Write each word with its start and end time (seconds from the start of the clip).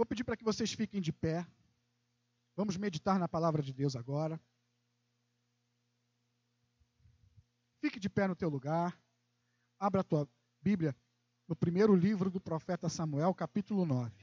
Vou 0.00 0.06
pedir 0.06 0.24
para 0.24 0.34
que 0.34 0.42
vocês 0.42 0.72
fiquem 0.72 0.98
de 0.98 1.12
pé. 1.12 1.46
Vamos 2.56 2.78
meditar 2.78 3.18
na 3.18 3.28
palavra 3.28 3.60
de 3.60 3.70
Deus 3.70 3.94
agora. 3.94 4.40
Fique 7.82 8.00
de 8.00 8.08
pé 8.08 8.26
no 8.26 8.34
teu 8.34 8.48
lugar. 8.48 8.98
Abra 9.78 10.00
a 10.00 10.04
tua 10.04 10.26
Bíblia 10.62 10.96
no 11.46 11.54
primeiro 11.54 11.94
livro 11.94 12.30
do 12.30 12.40
profeta 12.40 12.88
Samuel, 12.88 13.34
capítulo 13.34 13.84
9. 13.84 14.19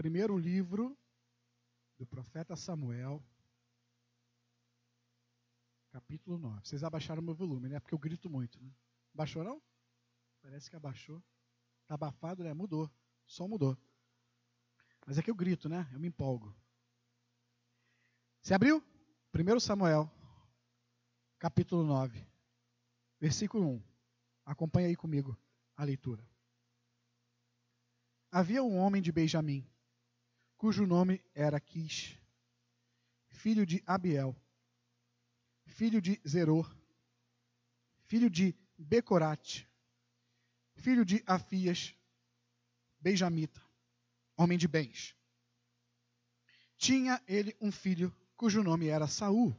Primeiro 0.00 0.38
livro 0.38 0.96
do 1.98 2.06
profeta 2.06 2.56
Samuel, 2.56 3.22
capítulo 5.90 6.38
9. 6.38 6.66
Vocês 6.66 6.82
abaixaram 6.82 7.20
meu 7.20 7.34
volume, 7.34 7.68
né? 7.68 7.78
Porque 7.78 7.94
eu 7.94 7.98
grito 7.98 8.30
muito, 8.30 8.58
né? 8.62 8.74
Baixou 9.12 9.44
não? 9.44 9.60
Parece 10.40 10.70
que 10.70 10.76
abaixou. 10.76 11.22
Tá 11.86 11.96
abafado, 11.96 12.42
né? 12.42 12.54
Mudou. 12.54 12.90
Som 13.26 13.48
mudou. 13.48 13.76
Mas 15.04 15.18
é 15.18 15.22
que 15.22 15.30
eu 15.30 15.34
grito, 15.34 15.68
né? 15.68 15.86
Eu 15.92 16.00
me 16.00 16.08
empolgo. 16.08 16.56
Você 18.40 18.54
abriu? 18.54 18.82
Primeiro 19.30 19.60
Samuel, 19.60 20.10
capítulo 21.38 21.84
9, 21.84 22.26
versículo 23.20 23.68
1. 23.68 23.82
Acompanha 24.46 24.88
aí 24.88 24.96
comigo 24.96 25.38
a 25.76 25.84
leitura. 25.84 26.26
Havia 28.30 28.62
um 28.62 28.78
homem 28.78 29.02
de 29.02 29.12
Benjamim, 29.12 29.70
cujo 30.60 30.86
nome 30.86 31.24
era 31.34 31.58
Quis, 31.58 32.18
filho 33.30 33.64
de 33.64 33.82
Abiel, 33.86 34.36
filho 35.64 36.02
de 36.02 36.20
Zeror, 36.28 36.70
filho 38.04 38.28
de 38.28 38.54
Becorate, 38.76 39.66
filho 40.74 41.02
de 41.02 41.22
Afias, 41.26 41.94
Benjamita, 43.00 43.58
homem 44.36 44.58
de 44.58 44.68
bens. 44.68 45.16
Tinha 46.76 47.22
ele 47.26 47.56
um 47.58 47.72
filho 47.72 48.14
cujo 48.36 48.62
nome 48.62 48.88
era 48.88 49.08
Saul, 49.08 49.56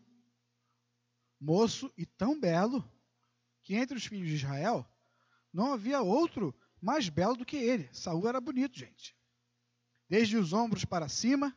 moço 1.40 1.92
e 1.98 2.06
tão 2.06 2.40
belo 2.40 2.88
que 3.64 3.74
entre 3.74 3.98
os 3.98 4.06
filhos 4.06 4.28
de 4.28 4.36
Israel 4.36 4.88
não 5.52 5.74
havia 5.74 6.00
outro 6.00 6.54
mais 6.80 7.10
belo 7.10 7.36
do 7.36 7.44
que 7.44 7.58
ele. 7.58 7.90
Saul 7.92 8.28
era 8.28 8.40
bonito, 8.40 8.78
gente 8.78 9.20
desde 10.12 10.36
os 10.36 10.52
ombros 10.52 10.84
para 10.84 11.08
cima, 11.08 11.56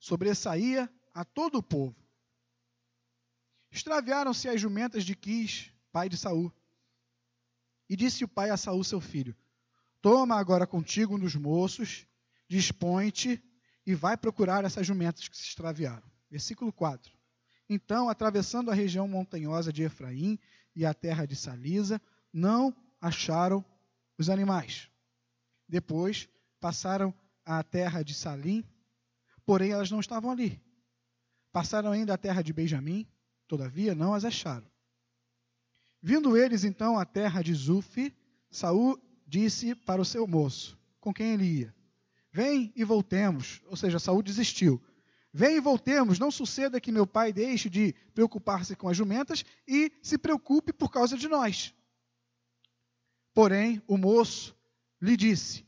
sobressaía 0.00 0.92
a 1.14 1.24
todo 1.24 1.58
o 1.58 1.62
povo. 1.62 1.94
Extraviaram-se 3.70 4.48
as 4.48 4.60
jumentas 4.60 5.04
de 5.04 5.14
Quis, 5.14 5.70
pai 5.92 6.08
de 6.08 6.16
Saul. 6.16 6.52
E 7.88 7.94
disse 7.94 8.24
o 8.24 8.28
pai 8.28 8.50
a 8.50 8.56
Saul, 8.56 8.82
seu 8.82 9.00
filho: 9.00 9.36
Toma 10.02 10.34
agora 10.34 10.66
contigo 10.66 11.14
um 11.14 11.20
dos 11.20 11.36
moços, 11.36 12.04
dispõe-te 12.48 13.40
e 13.86 13.94
vai 13.94 14.16
procurar 14.16 14.64
essas 14.64 14.84
jumentas 14.84 15.28
que 15.28 15.36
se 15.36 15.44
extraviaram. 15.44 16.10
Versículo 16.28 16.72
4. 16.72 17.16
Então, 17.68 18.08
atravessando 18.08 18.72
a 18.72 18.74
região 18.74 19.06
montanhosa 19.06 19.72
de 19.72 19.84
Efraim 19.84 20.36
e 20.74 20.84
a 20.84 20.92
terra 20.92 21.26
de 21.26 21.36
Salisa, 21.36 22.02
não 22.32 22.74
acharam 23.00 23.64
os 24.18 24.28
animais. 24.28 24.90
Depois 25.68 26.28
passaram 26.58 27.14
à 27.44 27.62
terra 27.62 28.02
de 28.02 28.14
Salim, 28.14 28.64
porém 29.44 29.72
elas 29.72 29.90
não 29.90 30.00
estavam 30.00 30.30
ali. 30.30 30.62
Passaram 31.52 31.92
ainda 31.92 32.14
à 32.14 32.18
terra 32.18 32.42
de 32.42 32.52
Benjamim, 32.52 33.06
todavia 33.46 33.94
não 33.94 34.14
as 34.14 34.24
acharam. 34.24 34.66
Vindo 36.02 36.36
eles 36.36 36.64
então 36.64 36.98
à 36.98 37.04
terra 37.04 37.42
de 37.42 37.54
Zuf, 37.54 38.14
Saul 38.50 39.00
disse 39.26 39.74
para 39.74 40.00
o 40.00 40.04
seu 40.04 40.26
moço, 40.26 40.78
com 41.00 41.12
quem 41.12 41.32
ele 41.32 41.44
ia: 41.44 41.74
Vem 42.30 42.72
e 42.74 42.84
voltemos. 42.84 43.62
Ou 43.66 43.76
seja, 43.76 43.98
Saul 43.98 44.22
desistiu. 44.22 44.82
Vem 45.32 45.56
e 45.56 45.60
voltemos, 45.60 46.18
não 46.18 46.30
suceda 46.30 46.80
que 46.80 46.92
meu 46.92 47.06
pai 47.06 47.32
deixe 47.32 47.70
de 47.70 47.92
preocupar-se 48.14 48.76
com 48.76 48.88
as 48.88 48.96
jumentas 48.96 49.44
e 49.66 49.92
se 50.02 50.18
preocupe 50.18 50.72
por 50.72 50.90
causa 50.90 51.16
de 51.16 51.28
nós. 51.28 51.74
Porém, 53.32 53.82
o 53.86 53.96
moço 53.96 54.56
lhe 55.00 55.16
disse: 55.16 55.64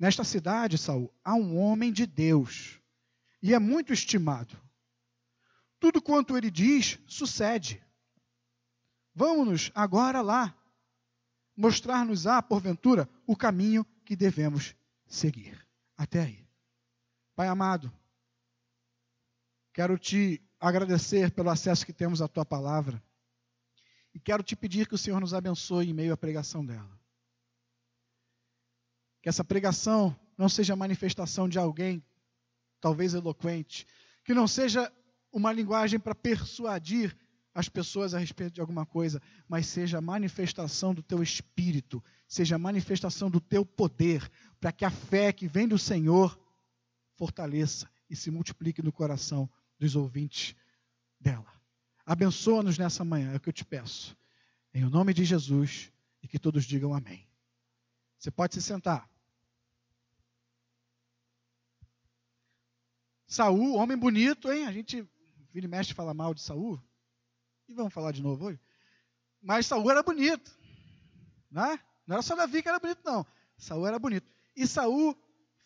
Nesta 0.00 0.24
cidade, 0.24 0.78
Saul, 0.78 1.12
há 1.22 1.34
um 1.34 1.58
homem 1.58 1.92
de 1.92 2.06
Deus 2.06 2.80
e 3.42 3.52
é 3.52 3.58
muito 3.58 3.92
estimado. 3.92 4.56
Tudo 5.78 6.00
quanto 6.00 6.38
ele 6.38 6.50
diz 6.50 6.98
sucede. 7.06 7.84
Vamos-nos 9.14 9.70
agora 9.74 10.22
lá, 10.22 10.56
mostrar-nos-á, 11.54 12.40
porventura, 12.40 13.06
o 13.26 13.36
caminho 13.36 13.84
que 14.06 14.16
devemos 14.16 14.74
seguir. 15.06 15.66
Até 15.98 16.22
aí. 16.22 16.48
Pai 17.36 17.48
amado, 17.48 17.92
quero 19.70 19.98
te 19.98 20.42
agradecer 20.58 21.30
pelo 21.30 21.50
acesso 21.50 21.84
que 21.84 21.92
temos 21.92 22.22
à 22.22 22.28
tua 22.28 22.46
palavra 22.46 23.02
e 24.14 24.18
quero 24.18 24.42
te 24.42 24.56
pedir 24.56 24.88
que 24.88 24.94
o 24.94 24.98
Senhor 24.98 25.20
nos 25.20 25.34
abençoe 25.34 25.90
em 25.90 25.92
meio 25.92 26.14
à 26.14 26.16
pregação 26.16 26.64
dela. 26.64 26.99
Que 29.22 29.28
essa 29.28 29.44
pregação 29.44 30.16
não 30.36 30.48
seja 30.48 30.74
manifestação 30.74 31.48
de 31.48 31.58
alguém, 31.58 32.02
talvez 32.80 33.14
eloquente, 33.14 33.86
que 34.24 34.32
não 34.32 34.48
seja 34.48 34.90
uma 35.32 35.52
linguagem 35.52 35.98
para 36.00 36.14
persuadir 36.14 37.16
as 37.54 37.68
pessoas 37.68 38.14
a 38.14 38.18
respeito 38.18 38.54
de 38.54 38.60
alguma 38.60 38.86
coisa, 38.86 39.20
mas 39.48 39.66
seja 39.66 39.98
a 39.98 40.00
manifestação 40.00 40.94
do 40.94 41.02
teu 41.02 41.22
espírito, 41.22 42.02
seja 42.26 42.56
a 42.56 42.58
manifestação 42.58 43.30
do 43.30 43.40
teu 43.40 43.66
poder, 43.66 44.30
para 44.60 44.72
que 44.72 44.84
a 44.84 44.90
fé 44.90 45.32
que 45.32 45.48
vem 45.48 45.66
do 45.66 45.78
Senhor 45.78 46.38
fortaleça 47.16 47.90
e 48.08 48.16
se 48.16 48.30
multiplique 48.30 48.82
no 48.82 48.92
coração 48.92 49.50
dos 49.78 49.96
ouvintes 49.96 50.54
dela. 51.20 51.52
Abençoa-nos 52.06 52.78
nessa 52.78 53.04
manhã, 53.04 53.32
é 53.32 53.36
o 53.36 53.40
que 53.40 53.48
eu 53.48 53.52
te 53.52 53.64
peço. 53.64 54.16
Em 54.72 54.84
nome 54.84 55.12
de 55.12 55.24
Jesus, 55.24 55.92
e 56.22 56.28
que 56.28 56.38
todos 56.38 56.64
digam 56.64 56.94
amém. 56.94 57.29
Você 58.20 58.30
pode 58.30 58.54
se 58.54 58.60
sentar. 58.60 59.08
Saul, 63.26 63.76
homem 63.76 63.96
bonito, 63.96 64.52
hein? 64.52 64.66
A 64.66 64.72
gente 64.72 65.08
vira 65.50 65.64
e 65.64 65.68
mexe 65.68 65.94
fala 65.94 66.12
mal 66.12 66.34
de 66.34 66.42
Saul. 66.42 66.78
E 67.66 67.72
vamos 67.72 67.94
falar 67.94 68.12
de 68.12 68.22
novo 68.22 68.44
hoje. 68.44 68.60
Mas 69.40 69.64
Saul 69.64 69.90
era 69.90 70.02
bonito. 70.02 70.54
Né? 71.50 71.80
Não 72.06 72.16
era 72.16 72.22
só 72.22 72.36
Davi 72.36 72.62
que 72.62 72.68
era 72.68 72.78
bonito, 72.78 73.00
não. 73.02 73.24
Saul 73.56 73.86
era 73.86 73.98
bonito. 73.98 74.30
E 74.54 74.66
Saul 74.66 75.16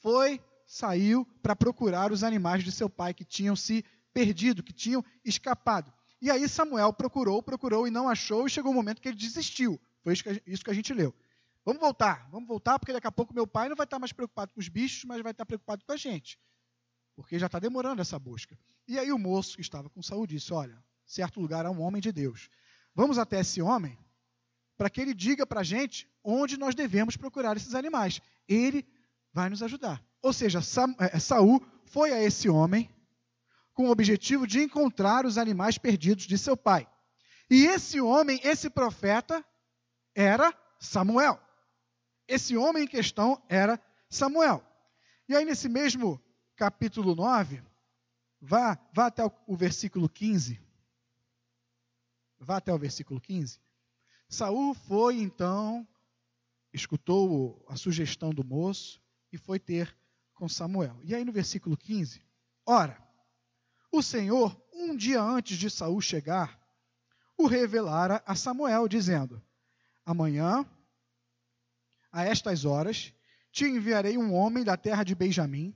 foi, 0.01 0.41
saiu 0.65 1.27
para 1.43 1.57
procurar 1.57 2.13
os 2.13 2.23
animais 2.23 2.63
de 2.63 2.71
seu 2.71 2.89
pai 2.89 3.13
que 3.13 3.25
tinham 3.25 3.57
se 3.57 3.85
perdido, 4.13 4.63
que 4.63 4.73
tinham 4.73 5.05
escapado. 5.25 5.93
E 6.23 6.31
aí 6.31 6.49
Samuel 6.49 6.93
procurou, 6.93 7.43
procurou 7.43 7.89
e 7.89 7.91
não 7.91 8.09
achou, 8.09 8.47
e 8.47 8.51
chegou 8.51 8.71
o 8.71 8.75
um 8.75 8.77
momento 8.77 9.03
que 9.03 9.09
ele 9.09 9.17
desistiu. 9.17 9.81
Foi 10.05 10.13
isso 10.47 10.65
que 10.65 10.71
a 10.71 10.75
gente 10.75 10.95
leu. 10.95 11.13
Vamos 11.65 11.81
voltar, 11.81 12.29
vamos 12.31 12.47
voltar, 12.47 12.79
porque 12.79 12.93
daqui 12.93 13.07
a 13.07 13.13
pouco 13.13 13.33
meu 13.33 13.47
pai 13.47 13.69
não 13.69 13.77
vai 13.77 13.85
estar 13.85 13.99
mais 13.99 14.13
preocupado 14.13 14.53
com 14.53 14.61
os 14.61 14.69
bichos, 14.69 15.05
mas 15.05 15.23
vai 15.23 15.33
estar 15.33 15.47
preocupado 15.47 15.85
com 15.85 15.93
a 15.93 15.97
gente. 15.97 16.39
Porque 17.17 17.39
já 17.39 17.47
está 17.47 17.59
demorando 17.59 18.03
essa 18.03 18.19
busca. 18.19 18.59
E 18.87 18.99
aí 18.99 19.11
o 19.11 19.19
moço 19.19 19.57
que 19.57 19.63
estava 19.63 19.89
com 19.89 20.03
Saul 20.03 20.27
disse: 20.27 20.53
Olha, 20.53 20.83
certo 21.07 21.41
lugar 21.41 21.65
há 21.65 21.71
um 21.71 21.81
homem 21.81 22.03
de 22.03 22.13
Deus. 22.13 22.51
Vamos 22.95 23.19
até 23.19 23.41
esse 23.41 23.63
homem 23.63 23.99
para 24.77 24.91
que 24.91 25.01
ele 25.01 25.15
diga 25.15 25.47
para 25.47 25.61
a 25.61 25.65
gente 25.65 26.09
onde 26.23 26.59
nós 26.59 26.75
devemos 26.75 27.17
procurar 27.17 27.57
esses 27.57 27.75
animais. 27.75 28.21
Ele 28.47 28.87
vai 29.33 29.49
nos 29.49 29.63
ajudar. 29.63 30.05
Ou 30.21 30.33
seja, 30.33 30.61
é, 30.99 31.19
Saul 31.19 31.65
foi 31.87 32.13
a 32.13 32.23
esse 32.23 32.49
homem 32.49 32.91
com 33.73 33.89
o 33.89 33.91
objetivo 33.91 34.47
de 34.47 34.63
encontrar 34.63 35.27
os 35.27 35.39
animais 35.39 35.79
perdidos 35.79 36.27
de 36.27 36.39
seu 36.39 36.57
pai. 36.57 36.89
E 37.51 37.67
esse 37.67 38.01
homem, 38.01 38.41
esse 38.43 38.71
profeta, 38.71 39.45
era 40.15 40.55
Samuel. 40.79 41.41
Esse 42.27 42.57
homem 42.57 42.85
em 42.85 42.89
questão 42.89 43.43
era 43.49 43.81
Samuel. 44.09 44.65
E 45.29 45.35
aí, 45.35 45.45
nesse 45.45 45.69
mesmo 45.69 46.23
capítulo 46.57 47.15
9, 47.15 47.63
vá, 48.41 48.79
vá 48.93 49.07
até 49.07 49.25
o, 49.25 49.33
o 49.47 49.57
versículo 49.57 50.09
15. 50.09 50.61
Vá 52.39 52.57
até 52.59 52.73
o 52.73 52.79
versículo 52.79 53.21
15. 53.21 53.61
Saul 54.29 54.75
foi 54.75 55.21
então, 55.21 55.87
escutou 56.73 57.65
a 57.69 57.77
sugestão 57.77 58.31
do 58.31 58.45
moço 58.45 59.01
e 59.33 59.39
foi 59.39 59.59
ter 59.59 59.97
com 60.35 60.49
Samuel. 60.49 60.99
E 61.03 61.15
aí 61.15 61.25
no 61.25 61.33
versículo 61.33 61.77
15, 61.77 62.23
ora, 62.67 63.03
o 63.91 64.03
Senhor, 64.03 64.61
um 64.73 64.97
dia 64.97 65.23
antes 65.23 65.57
de 65.57 65.71
Saul 65.71 66.01
chegar, 66.01 66.61
o 67.37 67.47
revelara 67.47 68.23
a 68.27 68.35
Samuel, 68.35 68.89
dizendo: 68.89 69.43
Amanhã, 70.05 70.67
a 72.15 72.25
estas 72.25 72.65
horas, 72.65 73.13
te 73.51 73.65
enviarei 73.65 74.17
um 74.17 74.33
homem 74.33 74.63
da 74.63 74.77
terra 74.77 75.03
de 75.03 75.17
Benjamim, 75.17 75.75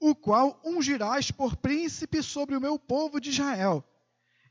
o 0.00 0.14
qual 0.14 0.58
ungirás 0.64 1.30
por 1.30 1.54
príncipe 1.54 2.22
sobre 2.22 2.56
o 2.56 2.60
meu 2.60 2.78
povo 2.78 3.20
de 3.20 3.28
Israel, 3.28 3.84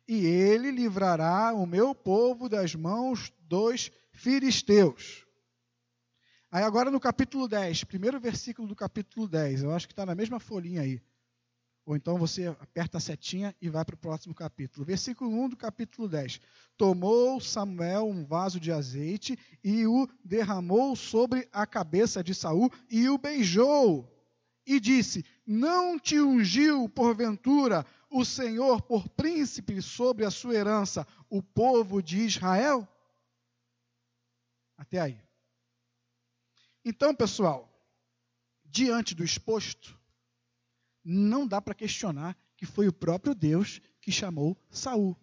e 0.07 0.23
ele 0.27 0.69
livrará 0.69 1.51
o 1.51 1.65
meu 1.65 1.95
povo 1.95 2.47
das 2.47 2.75
mãos 2.75 3.33
dos 3.41 3.91
filisteus. 4.11 5.25
Aí 6.51 6.63
agora 6.63 6.91
no 6.91 6.99
capítulo 6.99 7.47
10, 7.47 7.85
primeiro 7.85 8.19
versículo 8.19 8.67
do 8.67 8.75
capítulo 8.75 9.27
10, 9.27 9.63
eu 9.63 9.73
acho 9.73 9.87
que 9.87 9.93
está 9.93 10.05
na 10.05 10.13
mesma 10.13 10.39
folhinha 10.39 10.83
aí. 10.83 11.01
Ou 11.89 11.95
então 11.95 12.19
você 12.19 12.45
aperta 12.45 12.99
a 12.99 13.01
setinha 13.01 13.55
e 13.59 13.67
vai 13.67 13.83
para 13.83 13.95
o 13.95 13.97
próximo 13.97 14.35
capítulo. 14.35 14.85
Versículo 14.85 15.31
1 15.31 15.49
do 15.49 15.57
capítulo 15.57 16.07
10. 16.07 16.39
Tomou 16.77 17.41
Samuel 17.41 18.07
um 18.07 18.23
vaso 18.23 18.59
de 18.59 18.71
azeite 18.71 19.35
e 19.63 19.87
o 19.87 20.07
derramou 20.23 20.95
sobre 20.95 21.49
a 21.51 21.65
cabeça 21.65 22.23
de 22.23 22.35
Saul 22.35 22.71
e 22.91 23.09
o 23.09 23.17
beijou. 23.17 24.07
E 24.67 24.79
disse: 24.79 25.25
Não 25.47 25.97
te 25.97 26.19
ungiu, 26.19 26.87
porventura, 26.87 27.83
o 28.07 28.23
Senhor 28.23 28.83
por 28.83 29.09
príncipe 29.09 29.81
sobre 29.81 30.23
a 30.25 30.29
sua 30.29 30.53
herança, 30.53 31.07
o 31.27 31.41
povo 31.41 32.03
de 32.03 32.19
Israel? 32.19 32.87
Até 34.77 34.99
aí. 34.99 35.19
Então, 36.85 37.15
pessoal, 37.15 37.67
diante 38.63 39.15
do 39.15 39.23
exposto, 39.23 39.98
não 41.09 41.47
dá 41.47 41.59
para 41.59 41.73
questionar 41.73 42.37
que 42.55 42.67
foi 42.67 42.87
o 42.87 42.93
próprio 42.93 43.33
Deus 43.33 43.81
que 43.99 44.11
chamou 44.11 44.55
Saul. 44.69 45.17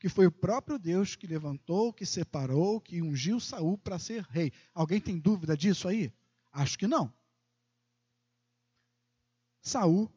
Que 0.00 0.08
foi 0.08 0.26
o 0.26 0.32
próprio 0.32 0.78
Deus 0.78 1.14
que 1.14 1.26
levantou, 1.26 1.92
que 1.92 2.06
separou, 2.06 2.80
que 2.80 3.02
ungiu 3.02 3.38
Saul 3.38 3.76
para 3.76 3.98
ser 3.98 4.22
rei. 4.24 4.50
Alguém 4.72 5.00
tem 5.00 5.18
dúvida 5.18 5.56
disso 5.56 5.88
aí? 5.88 6.10
Acho 6.50 6.78
que 6.78 6.86
não. 6.86 7.12
Saul 9.60 10.10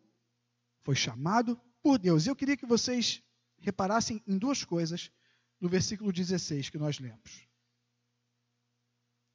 foi 0.82 0.96
chamado 0.96 1.60
por 1.82 2.00
Deus. 2.00 2.26
Eu 2.26 2.36
queria 2.36 2.56
que 2.56 2.66
vocês 2.66 3.22
reparassem 3.60 4.24
em 4.26 4.38
duas 4.38 4.64
coisas 4.64 5.12
no 5.60 5.68
versículo 5.68 6.14
16 6.14 6.70
que 6.70 6.78
nós 6.78 6.98
lemos. 7.00 7.46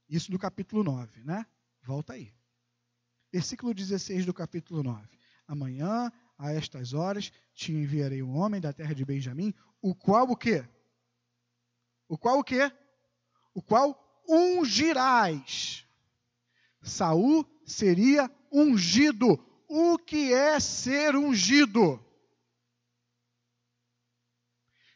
Isso 0.08 0.30
no 0.32 0.38
capítulo 0.38 0.82
9, 0.82 1.24
né? 1.24 1.46
Volta 1.82 2.14
aí. 2.14 2.32
Versículo 3.30 3.74
16 3.74 4.24
do 4.24 4.32
capítulo 4.32 4.82
9. 4.82 5.21
Amanhã, 5.46 6.10
a 6.38 6.52
estas 6.52 6.92
horas, 6.92 7.32
te 7.54 7.72
enviarei 7.72 8.22
um 8.22 8.36
homem 8.36 8.60
da 8.60 8.72
terra 8.72 8.94
de 8.94 9.04
Benjamim, 9.04 9.54
o 9.80 9.94
qual 9.94 10.30
o 10.30 10.36
quê? 10.36 10.64
O 12.08 12.18
qual 12.18 12.38
o 12.38 12.44
quê? 12.44 12.70
O 13.54 13.62
qual 13.62 14.22
ungirás. 14.28 15.86
Saul 16.82 17.46
seria 17.64 18.30
ungido. 18.50 19.38
O 19.68 19.98
que 19.98 20.32
é 20.32 20.60
ser 20.60 21.16
ungido? 21.16 21.98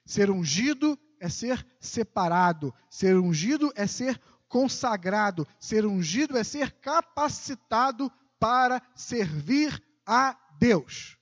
Ser 0.05 0.31
ungido 0.31 0.99
é 1.19 1.29
ser 1.29 1.67
separado. 1.81 2.75
Ser 2.91 3.17
ungido 3.17 3.73
é 3.75 3.87
ser 3.87 4.21
consagrado. 4.49 5.47
Ser 5.59 5.87
ungido 5.87 6.37
é 6.37 6.45
ser 6.45 6.71
capacitado 6.73 8.13
para 8.39 8.83
servir 8.95 9.83
a 10.07 10.39
Deus. 10.59 11.19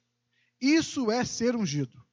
Isso 0.61 1.11
é 1.11 1.25
ser 1.25 1.57
ungido. 1.57 2.05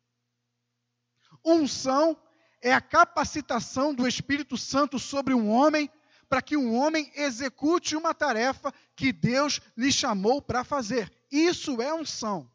Unção 1.44 2.18
é 2.62 2.73
a 2.73 2.81
capacitação 2.81 3.94
do 3.94 4.07
Espírito 4.07 4.57
Santo 4.57 5.00
sobre 5.00 5.33
um 5.33 5.50
homem 5.50 5.89
para 6.29 6.41
que 6.41 6.56
um 6.56 6.75
homem 6.75 7.12
execute 7.15 7.95
uma 7.95 8.13
tarefa 8.13 8.73
que 8.95 9.12
Deus 9.12 9.59
lhe 9.75 9.91
chamou 9.91 10.41
para 10.41 10.63
fazer. 10.63 11.12
Isso 11.29 11.81
é 11.81 11.94
unção. 11.94 12.50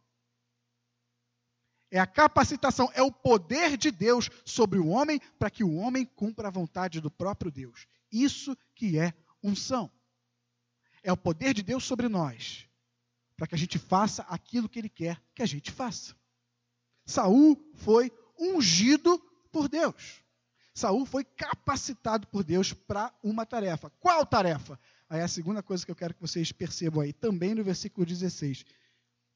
É 1.90 1.98
a 1.98 2.06
capacitação, 2.06 2.90
é 2.94 3.02
o 3.02 3.12
poder 3.12 3.76
de 3.76 3.90
Deus 3.90 4.30
sobre 4.44 4.78
o 4.78 4.88
homem 4.88 5.20
para 5.38 5.50
que 5.50 5.62
o 5.62 5.74
homem 5.74 6.04
cumpra 6.04 6.48
a 6.48 6.50
vontade 6.50 7.00
do 7.00 7.10
próprio 7.10 7.50
Deus. 7.50 7.86
Isso 8.10 8.56
que 8.74 8.98
é 8.98 9.12
unção. 9.42 9.90
É 11.02 11.12
o 11.12 11.16
poder 11.16 11.54
de 11.54 11.62
Deus 11.62 11.84
sobre 11.84 12.08
nós, 12.08 12.65
para 13.36 13.46
que 13.46 13.54
a 13.54 13.58
gente 13.58 13.78
faça 13.78 14.22
aquilo 14.22 14.68
que 14.68 14.78
ele 14.78 14.88
quer 14.88 15.20
que 15.34 15.42
a 15.42 15.46
gente 15.46 15.70
faça. 15.70 16.14
Saul 17.04 17.56
foi 17.74 18.10
ungido 18.38 19.18
por 19.52 19.68
Deus. 19.68 20.22
Saul 20.74 21.06
foi 21.06 21.24
capacitado 21.24 22.26
por 22.26 22.44
Deus 22.44 22.72
para 22.72 23.12
uma 23.22 23.46
tarefa. 23.46 23.90
Qual 23.98 24.26
tarefa? 24.26 24.78
Aí 25.08 25.20
é 25.20 25.22
a 25.22 25.28
segunda 25.28 25.62
coisa 25.62 25.84
que 25.84 25.90
eu 25.90 25.96
quero 25.96 26.14
que 26.14 26.20
vocês 26.20 26.52
percebam 26.52 27.00
aí, 27.00 27.12
também 27.12 27.54
no 27.54 27.62
versículo 27.62 28.04
16. 28.04 28.64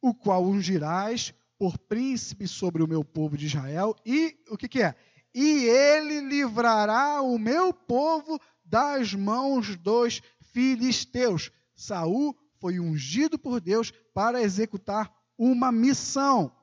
O 0.02 0.12
qual 0.12 0.44
ungirás 0.44 1.32
por 1.58 1.78
príncipe 1.78 2.48
sobre 2.48 2.82
o 2.82 2.88
meu 2.88 3.04
povo 3.04 3.36
de 3.36 3.46
Israel, 3.46 3.94
e 4.04 4.36
o 4.48 4.56
que, 4.56 4.68
que 4.68 4.82
é? 4.82 4.94
E 5.34 5.64
ele 5.64 6.20
livrará 6.20 7.22
o 7.22 7.38
meu 7.38 7.72
povo 7.72 8.40
das 8.64 9.14
mãos 9.14 9.76
dos 9.76 10.20
filisteus. 10.40 11.50
Saul 11.74 12.36
foi 12.60 12.78
ungido 12.78 13.38
por 13.38 13.60
Deus 13.60 13.90
para 14.14 14.42
executar 14.42 15.12
uma 15.36 15.72
missão: 15.72 16.54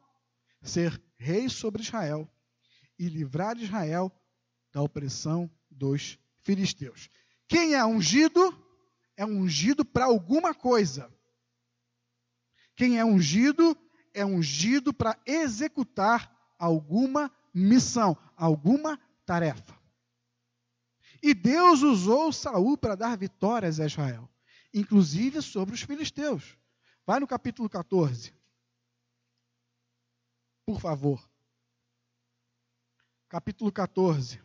ser 0.61 1.01
rei 1.17 1.49
sobre 1.49 1.81
Israel 1.81 2.29
e 2.97 3.09
livrar 3.09 3.57
Israel 3.57 4.11
da 4.71 4.81
opressão 4.81 5.49
dos 5.69 6.17
filisteus. 6.43 7.09
Quem 7.47 7.73
é 7.73 7.83
ungido 7.85 8.55
é 9.15 9.25
ungido 9.25 9.83
para 9.83 10.05
alguma 10.05 10.53
coisa. 10.53 11.11
Quem 12.75 12.99
é 12.99 13.03
ungido 13.03 13.75
é 14.13 14.23
ungido 14.23 14.93
para 14.93 15.19
executar 15.25 16.31
alguma 16.59 17.31
missão, 17.53 18.15
alguma 18.35 18.99
tarefa. 19.25 19.75
E 21.21 21.33
Deus 21.33 21.81
usou 21.81 22.31
Saul 22.31 22.77
para 22.77 22.95
dar 22.95 23.17
vitórias 23.17 23.79
a 23.79 23.85
Israel, 23.85 24.29
inclusive 24.79 25.41
sobre 25.41 25.73
os 25.73 25.81
filisteus. 25.81 26.57
Vai 27.05 27.19
no 27.19 27.27
capítulo 27.27 27.69
14. 27.69 28.33
Por 30.65 30.79
favor. 30.79 31.29
Capítulo 33.29 33.71
14. 33.71 34.41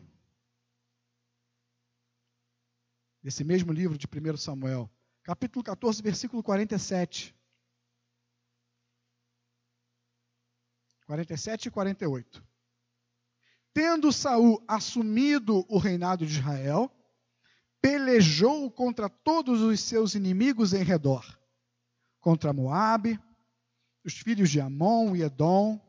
Desse 3.23 3.45
mesmo 3.45 3.73
livro 3.73 3.97
de 3.99 4.07
1 4.07 4.37
Samuel. 4.37 4.91
Capítulo 5.23 5.63
14, 5.63 6.03
versículo 6.03 6.43
47. 6.43 7.35
47 11.07 11.67
e 11.67 11.71
48. 11.71 12.45
Tendo 13.75 14.13
Saul 14.13 14.63
assumido 14.67 15.65
o 15.69 15.79
reinado 15.79 16.27
de 16.27 16.33
Israel, 16.33 16.91
pelejou 17.83 18.71
contra 18.71 19.09
todos 19.11 19.61
os 19.61 19.81
seus 19.81 20.15
inimigos 20.15 20.73
em 20.73 20.85
redor, 20.85 21.27
contra 22.21 22.53
Moabe, 22.53 23.21
os 24.05 24.15
filhos 24.15 24.51
de 24.51 24.61
Amon 24.61 25.17
e 25.17 25.23
Edom, 25.23 25.81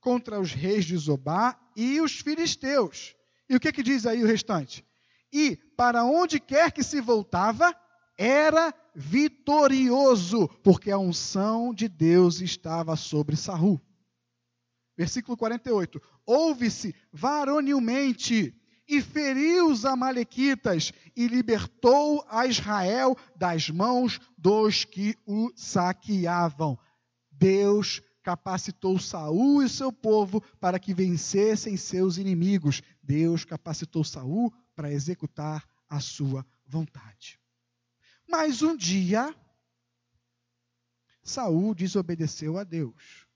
contra 0.00 0.38
os 0.38 0.52
reis 0.52 0.84
de 0.84 0.96
Zobá 0.98 1.58
e 1.74 1.98
os 2.00 2.20
filisteus. 2.20 3.16
E 3.48 3.56
o 3.56 3.60
que, 3.60 3.72
que 3.72 3.82
diz 3.82 4.04
aí 4.04 4.22
o 4.22 4.26
restante? 4.26 4.86
E 5.32 5.56
para 5.76 6.04
onde 6.04 6.38
quer 6.38 6.70
que 6.70 6.82
se 6.82 7.00
voltava, 7.00 7.74
era 8.16 8.72
vitorioso, 8.94 10.46
porque 10.62 10.90
a 10.90 10.98
unção 10.98 11.74
de 11.74 11.88
Deus 11.88 12.40
estava 12.40 12.94
sobre 12.96 13.34
Saul. 13.34 13.80
Versículo 14.96 15.36
48. 15.36 16.00
Ouve-se 16.26 16.94
varonilmente 17.12 18.54
e 18.86 19.00
feriu 19.00 19.70
os 19.70 19.84
Amalequitas 19.84 20.92
e 21.16 21.26
libertou 21.26 22.24
a 22.28 22.46
Israel 22.46 23.16
das 23.34 23.70
mãos 23.70 24.20
dos 24.36 24.84
que 24.84 25.16
o 25.26 25.50
saqueavam. 25.56 26.78
Deus 27.30 28.02
capacitou 28.22 28.98
Saul 28.98 29.62
e 29.62 29.68
seu 29.68 29.92
povo 29.92 30.40
para 30.60 30.78
que 30.78 30.94
vencessem 30.94 31.76
seus 31.76 32.16
inimigos. 32.16 32.82
Deus 33.02 33.44
capacitou 33.44 34.04
Saul 34.04 34.52
para 34.74 34.92
executar 34.92 35.66
a 35.88 36.00
sua 36.00 36.46
vontade. 36.66 37.38
Mas 38.28 38.62
um 38.62 38.76
dia 38.76 39.34
Saul 41.24 41.74
desobedeceu 41.74 42.58
a 42.58 42.64
Deus. 42.64 43.26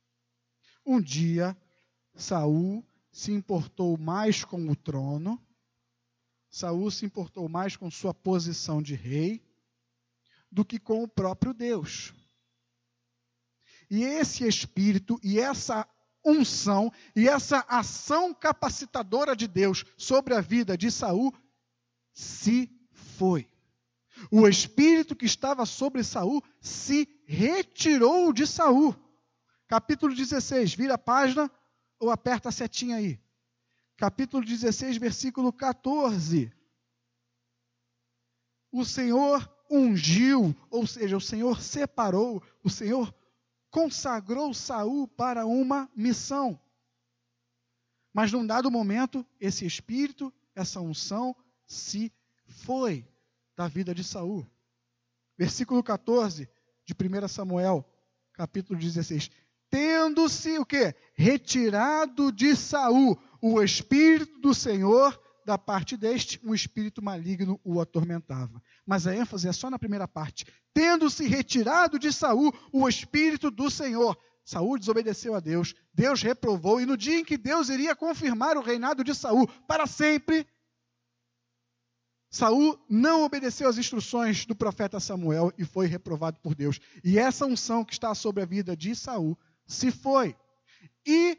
Um 0.85 1.01
dia, 1.01 1.57
Saul 2.15 2.85
se 3.11 3.33
importou 3.33 3.97
mais 3.97 4.45
com 4.45 4.69
o 4.69 4.77
trono, 4.77 5.41
Saul 6.51 6.91
se 6.91 7.05
importou 7.05 7.49
mais 7.49 7.77
com 7.77 7.91
sua 7.91 8.15
posição 8.15 8.83
de 8.83 8.95
rei 8.95 9.43
do 10.51 10.65
que 10.65 10.79
com 10.79 11.03
o 11.03 11.09
próprio 11.09 11.53
Deus. 11.53 12.15
E 13.91 14.03
esse 14.03 14.47
espírito 14.47 15.19
e 15.23 15.39
essa 15.39 15.89
unção 16.25 16.93
e 17.15 17.29
essa 17.29 17.65
ação 17.69 18.35
capacitadora 18.35 19.35
de 19.35 19.47
Deus 19.47 19.85
sobre 19.97 20.35
a 20.35 20.41
vida 20.41 20.77
de 20.77 20.91
Saul 20.91 21.35
se 22.13 22.71
foi. 22.93 23.49
O 24.31 24.49
espírito 24.49 25.15
que 25.15 25.27
estava 25.27 25.65
sobre 25.65 26.03
Saul 26.03 26.43
se 26.61 27.09
retirou 27.25 28.33
de 28.33 28.47
Saul. 28.47 28.95
Capítulo 29.67 30.15
16, 30.15 30.75
vira 30.75 30.95
a 30.95 30.99
página 30.99 31.51
ou 31.99 32.11
aperta 32.11 32.49
a 32.49 32.53
setinha 32.53 32.97
aí. 32.97 33.21
Capítulo 33.97 34.45
16, 34.45 34.97
versículo 34.99 35.53
14. 35.53 36.53
O 38.71 38.85
Senhor 38.85 39.51
ungiu, 39.71 40.55
ou 40.71 40.87
seja, 40.87 41.17
o 41.17 41.21
Senhor 41.21 41.61
separou, 41.61 42.43
o 42.63 42.71
Senhor 42.71 43.15
consagrou 43.71 44.55
Saul 44.55 45.09
para 45.09 45.47
uma 45.47 45.91
missão. 45.95 46.61
Mas 48.13 48.33
num 48.33 48.47
dado 48.47 48.71
momento, 48.71 49.27
esse 49.41 49.67
espírito, 49.67 50.33
essa 50.55 50.81
unção 50.81 51.37
se 51.67 52.13
foi 52.47 53.07
da 53.57 53.69
vida 53.69 53.95
de 53.95 54.03
Saul. 54.03 54.47
Versículo 55.37 55.83
14 55.83 56.49
de 56.85 56.95
1 56.95 57.29
Samuel, 57.29 57.85
capítulo 58.33 58.79
16. 58.79 59.31
Tendo-se 59.71 60.59
o 60.59 60.65
quê? 60.65 60.95
Retirado 61.15 62.33
de 62.33 62.57
Saul 62.57 63.19
o 63.41 63.63
espírito 63.63 64.41
do 64.41 64.55
Senhor, 64.55 65.21
da 65.45 65.57
parte 65.57 65.97
deste, 65.97 66.41
um 66.45 66.55
espírito 66.55 67.03
maligno 67.03 67.61
o 67.65 67.81
atormentava. 67.81 68.63
Mas 68.87 69.07
a 69.07 69.15
ênfase 69.15 69.49
é 69.49 69.53
só 69.53 69.71
na 69.71 69.79
primeira 69.79 70.07
parte. 70.07 70.47
Tendo-se 70.75 71.27
retirado 71.27 71.99
de 71.99 72.13
Saul 72.13 72.53
o 72.73 72.89
espírito 72.89 73.51
do 73.51 73.71
Senhor. 73.71 74.17
Saul 74.45 74.79
desobedeceu 74.79 75.35
a 75.35 75.41
Deus, 75.41 75.75
Deus 75.93 76.23
reprovou, 76.23 76.81
e 76.81 76.87
no 76.87 76.97
dia 76.97 77.19
em 77.19 77.25
que 77.25 77.37
Deus 77.37 77.69
iria 77.69 77.95
confirmar 77.95 78.57
o 78.57 78.63
reinado 78.63 79.05
de 79.05 79.15
Saul 79.15 79.47
para 79.67 79.87
sempre, 79.87 80.47
Saul 82.31 82.79
não 82.89 83.25
obedeceu 83.25 83.69
às 83.69 83.79
instruções 83.79 84.45
do 84.45 84.55
profeta 84.55 85.01
Samuel 85.01 85.53
e 85.57 85.65
foi 85.65 85.87
reprovado 85.87 86.39
por 86.41 86.55
Deus. 86.55 86.79
E 87.03 87.19
essa 87.19 87.47
unção 87.47 87.85
que 87.85 87.93
está 87.93 88.15
sobre 88.15 88.43
a 88.43 88.47
vida 88.47 88.77
de 88.77 88.95
Saul 88.95 89.39
se 89.69 89.93
foi. 89.93 90.35
E 91.07 91.39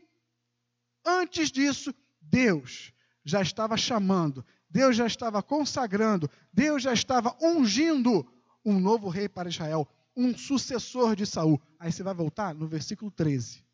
antes 1.04 1.52
disso, 1.52 1.94
Deus 2.22 2.94
já 3.26 3.42
estava 3.42 3.76
chamando, 3.76 4.46
Deus 4.70 4.96
já 4.96 5.08
estava 5.08 5.42
consagrando, 5.42 6.30
Deus 6.54 6.84
já 6.84 6.94
estava 6.94 7.36
ungindo 7.42 8.26
um 8.64 8.80
novo 8.80 9.10
rei 9.10 9.28
para 9.28 9.50
Israel, 9.50 9.88
um 10.16 10.38
sucessor 10.38 11.16
de 11.16 11.26
Saul. 11.26 11.60
Aí 11.80 11.92
você 11.92 12.04
vai 12.04 12.14
voltar 12.14 12.54
no 12.54 12.68
versículo 12.68 13.10
13. 13.10 13.66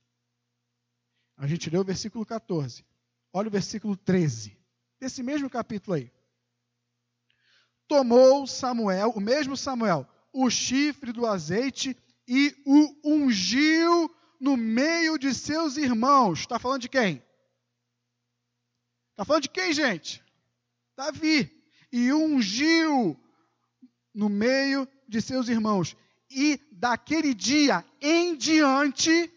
A 1.37 1.45
gente 1.47 1.69
leu 1.69 1.81
o 1.81 1.85
versículo 1.85 2.25
14. 2.25 2.85
Olha 3.33 3.49
o 3.49 3.51
versículo 3.51 3.97
13. 3.97 4.57
Desse 4.99 5.21
mesmo 5.21 5.49
capítulo 5.49 5.97
aí. 5.97 6.09
Tomou 7.87 8.47
Samuel, 8.47 9.09
o 9.09 9.19
mesmo 9.19 9.57
Samuel, 9.57 10.07
o 10.31 10.49
chifre 10.49 11.11
do 11.11 11.25
azeite 11.25 11.95
e 12.27 12.55
o 12.65 12.95
ungiu 13.03 14.09
no 14.39 14.57
meio 14.57 15.17
de 15.17 15.33
seus 15.33 15.77
irmãos. 15.77 16.41
Está 16.41 16.59
falando 16.59 16.81
de 16.81 16.89
quem? 16.89 17.23
Está 19.11 19.23
falando 19.23 19.43
de 19.43 19.49
quem, 19.49 19.73
gente? 19.73 20.23
Davi. 20.95 21.51
E 21.91 22.11
ungiu 22.11 23.17
no 24.13 24.29
meio 24.29 24.87
de 25.07 25.21
seus 25.21 25.47
irmãos. 25.47 25.95
E 26.29 26.59
daquele 26.71 27.33
dia 27.33 27.85
em 28.01 28.35
diante, 28.35 29.31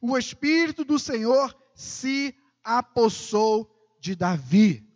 o 0.00 0.16
Espírito 0.16 0.84
do 0.84 0.98
Senhor 0.98 1.56
se 1.74 2.34
apossou 2.62 3.68
de 4.00 4.14
Davi. 4.14 4.88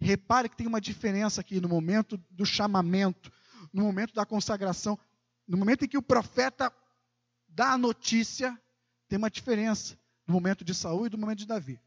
Repare 0.00 0.48
que 0.48 0.56
tem 0.56 0.66
uma 0.66 0.80
diferença 0.80 1.40
aqui 1.40 1.60
no 1.60 1.68
momento 1.68 2.16
do 2.30 2.44
chamamento, 2.44 3.32
no 3.72 3.84
momento 3.84 4.12
da 4.12 4.26
consagração, 4.26 4.98
no 5.46 5.56
momento 5.56 5.84
em 5.84 5.88
que 5.88 5.98
o 5.98 6.02
profeta 6.02 6.72
dá 7.54 7.76
notícia, 7.76 8.58
tem 9.08 9.18
uma 9.18 9.30
diferença 9.30 9.98
no 10.26 10.34
momento 10.34 10.64
de 10.64 10.74
Saul 10.74 11.06
e 11.06 11.10
do 11.10 11.18
momento 11.18 11.38
de 11.38 11.46
Davi. 11.46 11.80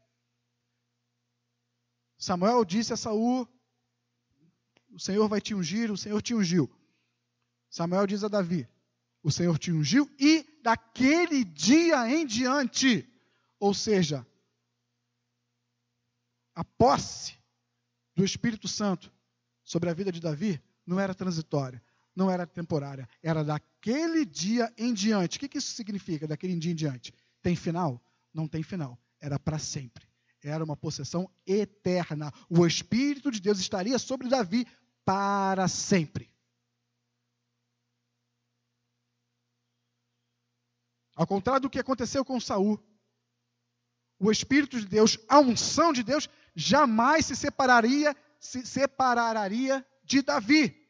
Samuel 2.18 2.64
disse 2.64 2.92
a 2.92 2.96
Saul: 2.96 3.48
O 4.92 4.98
Senhor 4.98 5.28
vai 5.28 5.40
te 5.40 5.54
ungir, 5.54 5.90
o 5.90 5.96
Senhor 5.96 6.22
te 6.22 6.34
ungiu. 6.34 6.70
Samuel 7.68 8.06
diz 8.06 8.24
a 8.24 8.28
Davi: 8.28 8.68
O 9.22 9.30
Senhor 9.30 9.58
te 9.58 9.70
ungiu, 9.70 10.10
e 10.18 10.44
daquele 10.62 11.44
dia 11.44 12.08
em 12.08 12.24
diante, 12.24 13.08
ou 13.58 13.74
seja, 13.74 14.26
a 16.54 16.64
posse 16.64 17.36
do 18.14 18.24
Espírito 18.24 18.66
Santo 18.66 19.12
sobre 19.62 19.90
a 19.90 19.94
vida 19.94 20.10
de 20.10 20.20
Davi 20.20 20.62
não 20.86 20.98
era 20.98 21.14
transitória, 21.14 21.82
não 22.16 22.30
era 22.30 22.46
temporária, 22.46 23.08
era 23.22 23.44
daquele 23.44 24.24
dia 24.24 24.72
em 24.76 24.92
diante. 24.92 25.36
O 25.36 25.40
que, 25.40 25.48
que 25.48 25.58
isso 25.58 25.74
significa, 25.74 26.26
daquele 26.26 26.56
dia 26.56 26.72
em 26.72 26.74
diante? 26.74 27.14
Tem 27.42 27.54
final? 27.54 28.02
Não 28.34 28.48
tem 28.48 28.62
final, 28.62 28.98
era 29.20 29.38
para 29.38 29.58
sempre 29.58 30.06
era 30.48 30.64
uma 30.64 30.76
possessão 30.76 31.30
eterna. 31.46 32.32
O 32.48 32.66
Espírito 32.66 33.30
de 33.30 33.40
Deus 33.40 33.58
estaria 33.58 33.98
sobre 33.98 34.28
Davi 34.28 34.66
para 35.04 35.68
sempre. 35.68 36.30
Ao 41.14 41.26
contrário 41.26 41.62
do 41.62 41.70
que 41.70 41.78
aconteceu 41.78 42.24
com 42.24 42.38
Saul, 42.38 42.78
o 44.18 44.30
Espírito 44.30 44.78
de 44.78 44.86
Deus, 44.86 45.18
a 45.28 45.40
unção 45.40 45.92
de 45.92 46.02
Deus, 46.02 46.28
jamais 46.54 47.26
se 47.26 47.34
separaria, 47.34 48.14
se 48.38 48.64
separaria 48.66 49.86
de 50.04 50.22
Davi. 50.22 50.85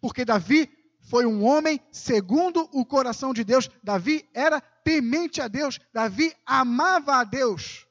Porque 0.00 0.24
Davi 0.24 0.70
foi 1.00 1.26
um 1.26 1.44
homem 1.44 1.80
segundo 1.90 2.68
o 2.72 2.84
coração 2.84 3.32
de 3.32 3.44
Deus. 3.44 3.68
Davi 3.82 4.28
era 4.32 4.60
temente 4.60 5.40
a 5.40 5.48
Deus. 5.48 5.78
Davi 5.92 6.34
amava 6.46 7.16
a 7.16 7.24
Deus. 7.24 7.86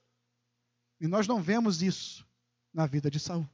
E 0.99 1.07
nós 1.07 1.27
não 1.27 1.41
vemos 1.41 1.81
isso 1.81 2.27
na 2.73 2.85
vida 2.85 3.09
de 3.09 3.19
Saul. 3.19 3.47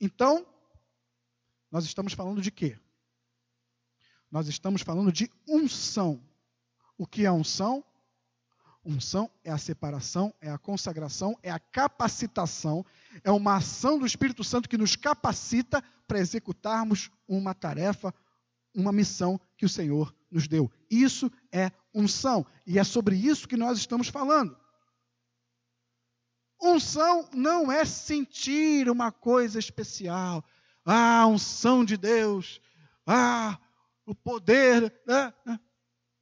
Então, 0.00 0.46
nós 1.70 1.84
estamos 1.84 2.12
falando 2.12 2.42
de 2.42 2.50
quê? 2.50 2.78
Nós 4.30 4.48
estamos 4.48 4.82
falando 4.82 5.10
de 5.10 5.30
unção. 5.48 6.22
O 6.98 7.06
que 7.06 7.24
é 7.24 7.32
unção? 7.32 7.84
Unção 8.86 9.28
é 9.42 9.50
a 9.50 9.58
separação, 9.58 10.32
é 10.40 10.48
a 10.48 10.56
consagração, 10.56 11.36
é 11.42 11.50
a 11.50 11.58
capacitação, 11.58 12.86
é 13.24 13.32
uma 13.32 13.56
ação 13.56 13.98
do 13.98 14.06
Espírito 14.06 14.44
Santo 14.44 14.68
que 14.68 14.78
nos 14.78 14.94
capacita 14.94 15.82
para 16.06 16.20
executarmos 16.20 17.10
uma 17.26 17.52
tarefa, 17.52 18.14
uma 18.72 18.92
missão 18.92 19.40
que 19.56 19.66
o 19.66 19.68
Senhor 19.68 20.14
nos 20.30 20.46
deu. 20.46 20.70
Isso 20.88 21.28
é 21.50 21.72
unção, 21.92 22.46
e 22.64 22.78
é 22.78 22.84
sobre 22.84 23.16
isso 23.16 23.48
que 23.48 23.56
nós 23.56 23.76
estamos 23.76 24.06
falando. 24.06 24.56
Unção 26.62 27.28
não 27.34 27.72
é 27.72 27.84
sentir 27.84 28.88
uma 28.88 29.10
coisa 29.10 29.58
especial. 29.58 30.44
Ah, 30.84 31.26
unção 31.26 31.84
de 31.84 31.96
Deus. 31.96 32.60
Ah, 33.04 33.58
o 34.06 34.14
poder. 34.14 34.94
Né? 35.04 35.34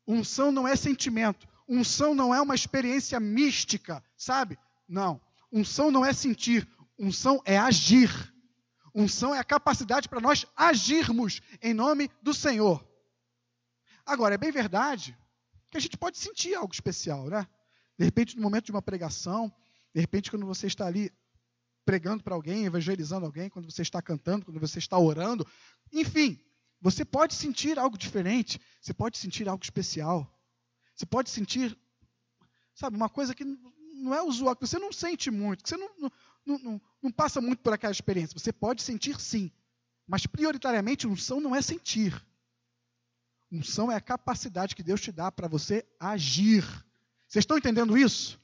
Unção 0.06 0.50
não 0.50 0.66
é 0.66 0.75
sentimento. 0.75 1.47
Unção 1.68 2.14
não 2.14 2.35
é 2.35 2.40
uma 2.40 2.54
experiência 2.54 3.18
mística, 3.18 4.02
sabe? 4.16 4.59
Não. 4.88 5.21
Unção 5.50 5.90
não 5.90 6.04
é 6.04 6.12
sentir. 6.12 6.68
Unção 6.99 7.40
é 7.44 7.59
agir. 7.59 8.11
Unção 8.94 9.35
é 9.35 9.38
a 9.38 9.44
capacidade 9.44 10.09
para 10.09 10.21
nós 10.21 10.47
agirmos 10.56 11.40
em 11.61 11.75
nome 11.75 12.11
do 12.23 12.33
Senhor. 12.33 12.87
Agora, 14.06 14.35
é 14.35 14.38
bem 14.38 14.52
verdade 14.52 15.16
que 15.71 15.76
a 15.76 15.80
gente 15.80 15.97
pode 15.97 16.18
sentir 16.18 16.54
algo 16.54 16.73
especial, 16.73 17.28
né? 17.28 17.47
De 17.99 18.04
repente, 18.04 18.37
no 18.37 18.42
momento 18.42 18.66
de 18.66 18.71
uma 18.71 18.83
pregação, 18.83 19.52
de 19.94 20.00
repente, 20.00 20.30
quando 20.30 20.47
você 20.47 20.66
está 20.66 20.87
ali 20.87 21.12
pregando 21.85 22.23
para 22.23 22.35
alguém, 22.35 22.64
evangelizando 22.64 23.26
alguém, 23.26 23.49
quando 23.49 23.71
você 23.71 23.83
está 23.83 24.00
cantando, 24.00 24.44
quando 24.44 24.61
você 24.61 24.78
está 24.78 24.99
orando, 24.99 25.47
enfim, 25.92 26.38
você 26.80 27.04
pode 27.04 27.35
sentir 27.35 27.78
algo 27.78 27.97
diferente, 27.97 28.61
você 28.80 28.92
pode 28.92 29.18
sentir 29.18 29.49
algo 29.49 29.62
especial. 29.64 30.30
Você 30.94 31.06
pode 31.06 31.30
sentir, 31.30 31.76
sabe, 32.74 32.96
uma 32.96 33.08
coisa 33.08 33.34
que 33.34 33.44
não 33.44 34.14
é 34.14 34.22
usual, 34.22 34.54
que 34.54 34.66
você 34.66 34.78
não 34.78 34.92
sente 34.92 35.30
muito, 35.30 35.62
que 35.62 35.68
você 35.68 35.76
não, 35.76 35.90
não, 35.98 36.58
não, 36.58 36.82
não 37.02 37.10
passa 37.10 37.40
muito 37.40 37.60
por 37.60 37.72
aquela 37.72 37.92
experiência. 37.92 38.38
Você 38.38 38.52
pode 38.52 38.82
sentir 38.82 39.20
sim, 39.20 39.50
mas 40.06 40.26
prioritariamente 40.26 41.06
unção 41.06 41.40
não 41.40 41.54
é 41.54 41.62
sentir. 41.62 42.24
Unção 43.50 43.90
é 43.90 43.96
a 43.96 44.00
capacidade 44.00 44.74
que 44.74 44.82
Deus 44.82 45.00
te 45.00 45.10
dá 45.10 45.30
para 45.30 45.48
você 45.48 45.86
agir. 45.98 46.64
Vocês 47.26 47.42
estão 47.42 47.58
entendendo 47.58 47.96
isso? 47.96 48.40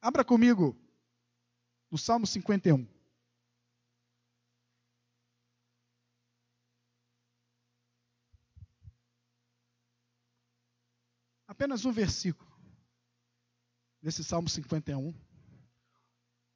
Abra 0.00 0.24
comigo 0.24 0.76
no 1.90 1.98
Salmo 1.98 2.26
51. 2.26 2.97
Apenas 11.58 11.84
um 11.84 11.90
versículo 11.90 12.48
desse 14.00 14.22
Salmo 14.22 14.48
51, 14.48 15.12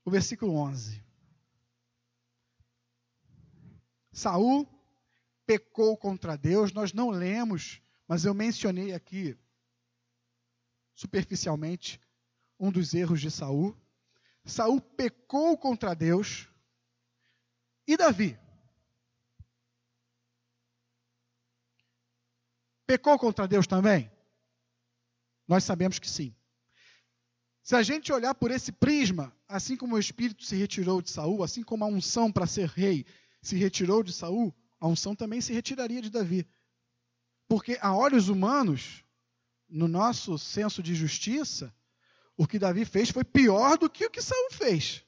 o 0.04 0.10
versículo 0.12 0.54
11. 0.54 1.04
Saul 4.12 4.64
pecou 5.44 5.96
contra 5.96 6.36
Deus, 6.36 6.72
nós 6.72 6.92
não 6.92 7.10
lemos, 7.10 7.82
mas 8.06 8.24
eu 8.24 8.32
mencionei 8.32 8.94
aqui 8.94 9.36
superficialmente 10.94 12.00
um 12.56 12.70
dos 12.70 12.94
erros 12.94 13.20
de 13.20 13.28
Saul. 13.28 13.76
Saul 14.44 14.80
pecou 14.80 15.58
contra 15.58 15.94
Deus. 15.96 16.48
E 17.88 17.96
Davi? 17.96 18.38
Pecou 22.86 23.18
contra 23.18 23.48
Deus 23.48 23.66
também? 23.66 24.08
Nós 25.46 25.64
sabemos 25.64 25.98
que 25.98 26.08
sim. 26.08 26.34
Se 27.62 27.76
a 27.76 27.82
gente 27.82 28.12
olhar 28.12 28.34
por 28.34 28.50
esse 28.50 28.72
prisma, 28.72 29.34
assim 29.46 29.76
como 29.76 29.94
o 29.94 29.98
espírito 29.98 30.44
se 30.44 30.56
retirou 30.56 31.00
de 31.00 31.10
Saul, 31.10 31.42
assim 31.44 31.62
como 31.62 31.84
a 31.84 31.86
unção 31.86 32.30
para 32.32 32.46
ser 32.46 32.68
rei 32.68 33.06
se 33.40 33.56
retirou 33.56 34.02
de 34.02 34.12
Saul, 34.12 34.54
a 34.80 34.88
unção 34.88 35.14
também 35.14 35.40
se 35.40 35.52
retiraria 35.52 36.02
de 36.02 36.10
Davi. 36.10 36.48
Porque 37.48 37.78
a 37.80 37.94
olhos 37.94 38.28
humanos, 38.28 39.04
no 39.68 39.86
nosso 39.86 40.36
senso 40.38 40.82
de 40.82 40.94
justiça, 40.94 41.72
o 42.36 42.46
que 42.46 42.58
Davi 42.58 42.84
fez 42.84 43.10
foi 43.10 43.22
pior 43.22 43.78
do 43.78 43.88
que 43.88 44.06
o 44.06 44.10
que 44.10 44.20
Saul 44.20 44.50
fez. 44.50 45.04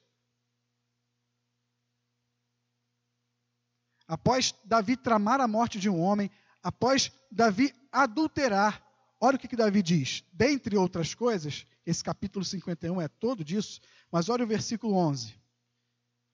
Após 4.07 4.55
Davi 4.65 4.97
tramar 4.97 5.41
a 5.41 5.49
morte 5.49 5.79
de 5.79 5.89
um 5.89 5.99
homem, 5.99 6.31
após 6.63 7.11
Davi 7.31 7.75
adulterar, 7.91 8.85
olha 9.25 9.37
o 9.37 9.39
que, 9.39 9.49
que 9.49 9.57
Davi 9.57 9.83
diz. 9.83 10.23
Dentre 10.33 10.77
outras 10.77 11.15
coisas, 11.15 11.67
esse 11.87 12.05
capítulo 12.05 12.45
51 12.45 13.01
é 13.01 13.09
todo 13.09 13.43
disso, 13.43 13.81
mas 14.13 14.29
olha 14.29 14.45
o 14.45 14.47
versículo 14.47 14.95
11. 14.95 15.35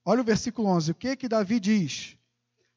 Olha 0.03 0.21
o 0.21 0.25
versículo 0.25 0.67
11. 0.67 0.91
O 0.91 0.95
que 0.95 1.15
que 1.15 1.29
Davi 1.29 1.59
diz? 1.59 2.17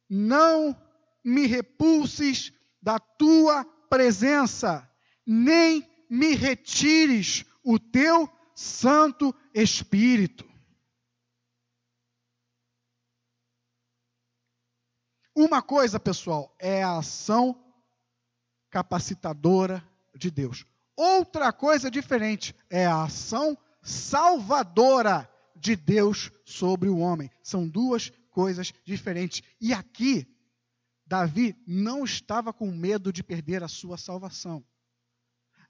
Não 0.08 0.76
me 1.24 1.46
repulses 1.46 2.52
da 2.80 2.98
tua 2.98 3.64
presença, 3.88 4.88
nem 5.26 5.84
me 6.08 6.34
retires 6.34 7.44
o 7.64 7.78
teu 7.78 8.28
Santo 8.54 9.34
Espírito. 9.52 10.48
Uma 15.34 15.60
coisa, 15.60 15.98
pessoal, 15.98 16.54
é 16.60 16.84
a 16.84 16.98
ação 16.98 17.60
capacitadora 18.70 19.82
de 20.16 20.30
Deus. 20.30 20.64
Outra 20.96 21.52
coisa 21.52 21.90
diferente 21.90 22.54
é 22.70 22.86
a 22.86 23.04
ação 23.04 23.56
salvadora 23.82 25.28
de 25.56 25.76
Deus 25.76 26.30
sobre 26.44 26.88
o 26.88 26.98
homem. 26.98 27.30
São 27.42 27.68
duas 27.68 28.10
coisas 28.30 28.72
diferentes. 28.84 29.42
E 29.60 29.72
aqui, 29.72 30.26
Davi 31.06 31.56
não 31.66 32.04
estava 32.04 32.52
com 32.52 32.70
medo 32.70 33.12
de 33.12 33.22
perder 33.22 33.62
a 33.62 33.68
sua 33.68 33.96
salvação. 33.96 34.64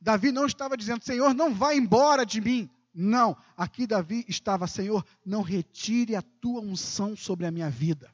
Davi 0.00 0.30
não 0.30 0.46
estava 0.46 0.76
dizendo, 0.76 1.04
Senhor, 1.04 1.32
não 1.34 1.54
vá 1.54 1.74
embora 1.74 2.24
de 2.24 2.40
mim. 2.40 2.70
Não, 2.92 3.36
aqui 3.56 3.86
Davi 3.86 4.24
estava, 4.28 4.66
Senhor, 4.68 5.04
não 5.24 5.42
retire 5.42 6.14
a 6.14 6.22
tua 6.22 6.60
unção 6.60 7.16
sobre 7.16 7.46
a 7.46 7.50
minha 7.50 7.68
vida. 7.68 8.13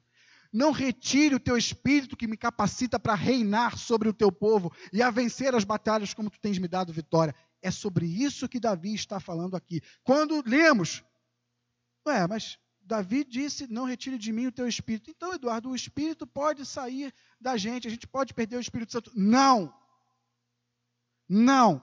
Não 0.52 0.72
retire 0.72 1.34
o 1.34 1.40
teu 1.40 1.56
espírito 1.56 2.16
que 2.16 2.26
me 2.26 2.36
capacita 2.36 2.98
para 2.98 3.14
reinar 3.14 3.78
sobre 3.78 4.08
o 4.08 4.12
teu 4.12 4.32
povo 4.32 4.72
e 4.92 5.02
a 5.02 5.10
vencer 5.10 5.54
as 5.54 5.64
batalhas 5.64 6.12
como 6.12 6.30
tu 6.30 6.40
tens 6.40 6.58
me 6.58 6.66
dado 6.66 6.92
vitória. 6.92 7.34
É 7.62 7.70
sobre 7.70 8.06
isso 8.06 8.48
que 8.48 8.58
Davi 8.58 8.94
está 8.94 9.20
falando 9.20 9.56
aqui. 9.56 9.80
Quando 10.02 10.42
lemos, 10.44 11.04
ué, 12.06 12.26
mas 12.26 12.58
Davi 12.80 13.24
disse: 13.24 13.70
Não 13.70 13.84
retire 13.84 14.18
de 14.18 14.32
mim 14.32 14.48
o 14.48 14.52
teu 14.52 14.66
espírito. 14.66 15.10
Então, 15.10 15.32
Eduardo, 15.32 15.70
o 15.70 15.76
espírito 15.76 16.26
pode 16.26 16.66
sair 16.66 17.14
da 17.40 17.56
gente, 17.56 17.86
a 17.86 17.90
gente 17.90 18.06
pode 18.06 18.34
perder 18.34 18.56
o 18.56 18.60
Espírito 18.60 18.92
Santo. 18.92 19.12
Não! 19.14 19.72
Não! 21.28 21.80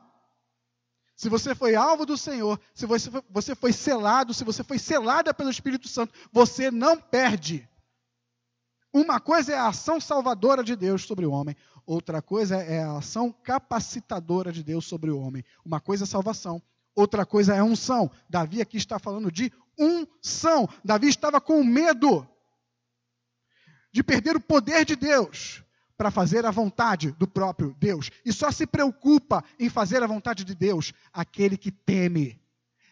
Se 1.16 1.30
você 1.30 1.56
foi 1.56 1.74
alvo 1.74 2.06
do 2.06 2.18
Senhor, 2.18 2.60
se 2.76 2.86
você 2.86 3.10
foi, 3.10 3.24
você 3.30 3.56
foi 3.56 3.72
selado, 3.72 4.34
se 4.34 4.44
você 4.44 4.64
foi 4.64 4.78
selada 4.78 5.34
pelo 5.34 5.50
Espírito 5.50 5.88
Santo, 5.88 6.14
você 6.32 6.70
não 6.70 7.00
perde. 7.00 7.68
Uma 8.98 9.20
coisa 9.20 9.54
é 9.54 9.56
a 9.56 9.68
ação 9.68 10.02
salvadora 10.02 10.64
de 10.64 10.76
Deus 10.76 11.04
sobre 11.04 11.24
o 11.24 11.32
homem, 11.32 11.56
outra 11.86 12.20
coisa 12.20 12.56
é 12.56 12.82
a 12.82 12.98
ação 12.98 13.32
capacitadora 13.32 14.52
de 14.52 14.64
Deus 14.64 14.88
sobre 14.88 15.12
o 15.12 15.20
homem. 15.20 15.46
Uma 15.64 15.80
coisa 15.80 16.04
é 16.04 16.08
salvação, 16.08 16.60
outra 16.96 17.24
coisa 17.24 17.54
é 17.54 17.62
unção. 17.62 18.10
Davi 18.28 18.60
aqui 18.60 18.76
está 18.76 18.98
falando 18.98 19.32
de 19.32 19.54
unção. 19.78 20.68
Davi 20.84 21.10
estava 21.10 21.40
com 21.40 21.64
medo 21.64 22.28
de 23.92 24.02
perder 24.02 24.36
o 24.36 24.42
poder 24.42 24.84
de 24.84 24.96
Deus 24.96 25.64
para 25.96 26.10
fazer 26.10 26.44
a 26.44 26.50
vontade 26.50 27.12
do 27.12 27.28
próprio 27.28 27.76
Deus. 27.80 28.10
E 28.26 28.34
só 28.34 28.50
se 28.50 28.66
preocupa 28.66 29.44
em 29.60 29.70
fazer 29.70 30.02
a 30.02 30.08
vontade 30.08 30.44
de 30.44 30.56
Deus 30.56 30.92
aquele 31.14 31.56
que 31.56 31.70
teme. 31.70 32.42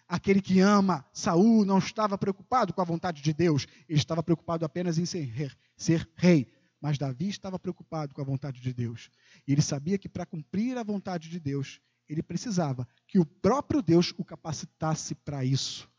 Aquele 0.08 0.42
que 0.42 0.60
ama, 0.60 1.06
Saul 1.12 1.66
não 1.66 1.80
estava 1.80 2.18
preocupado 2.18 2.74
com 2.74 2.82
a 2.82 2.86
vontade 2.86 3.22
de 3.22 3.34
Deus, 3.34 3.66
ele 3.90 3.98
estava 3.98 4.22
preocupado 4.22 4.64
apenas 4.64 4.98
em 4.98 5.06
ser, 5.06 5.58
ser 5.76 6.08
rei. 6.16 6.48
Mas 6.80 6.98
Davi 6.98 7.30
estava 7.30 7.58
preocupado 7.58 8.14
com 8.14 8.22
a 8.22 8.26
vontade 8.26 8.62
de 8.62 8.72
Deus. 8.72 9.10
E 9.48 9.52
ele 9.52 9.62
sabia 9.62 9.98
que 9.98 10.08
para 10.08 10.26
cumprir 10.26 10.78
a 10.78 10.84
vontade 10.84 11.30
de 11.30 11.40
Deus, 11.40 11.80
ele 12.08 12.22
precisava 12.22 12.88
que 13.08 13.18
o 13.18 13.26
próprio 13.26 13.82
Deus 13.82 14.14
o 14.18 14.24
capacitasse 14.24 15.16
para 15.16 15.44
isso. 15.44 15.90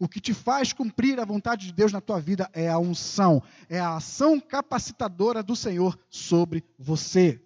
O 0.00 0.08
que 0.08 0.20
te 0.20 0.34
faz 0.34 0.72
cumprir 0.72 1.20
a 1.20 1.24
vontade 1.24 1.66
de 1.66 1.72
Deus 1.72 1.92
na 1.92 2.00
tua 2.00 2.20
vida 2.20 2.50
é 2.52 2.68
a 2.68 2.78
unção, 2.78 3.40
é 3.68 3.78
a 3.78 3.94
ação 3.94 4.40
capacitadora 4.40 5.42
do 5.44 5.54
Senhor 5.54 5.96
sobre 6.10 6.64
você. 6.76 7.40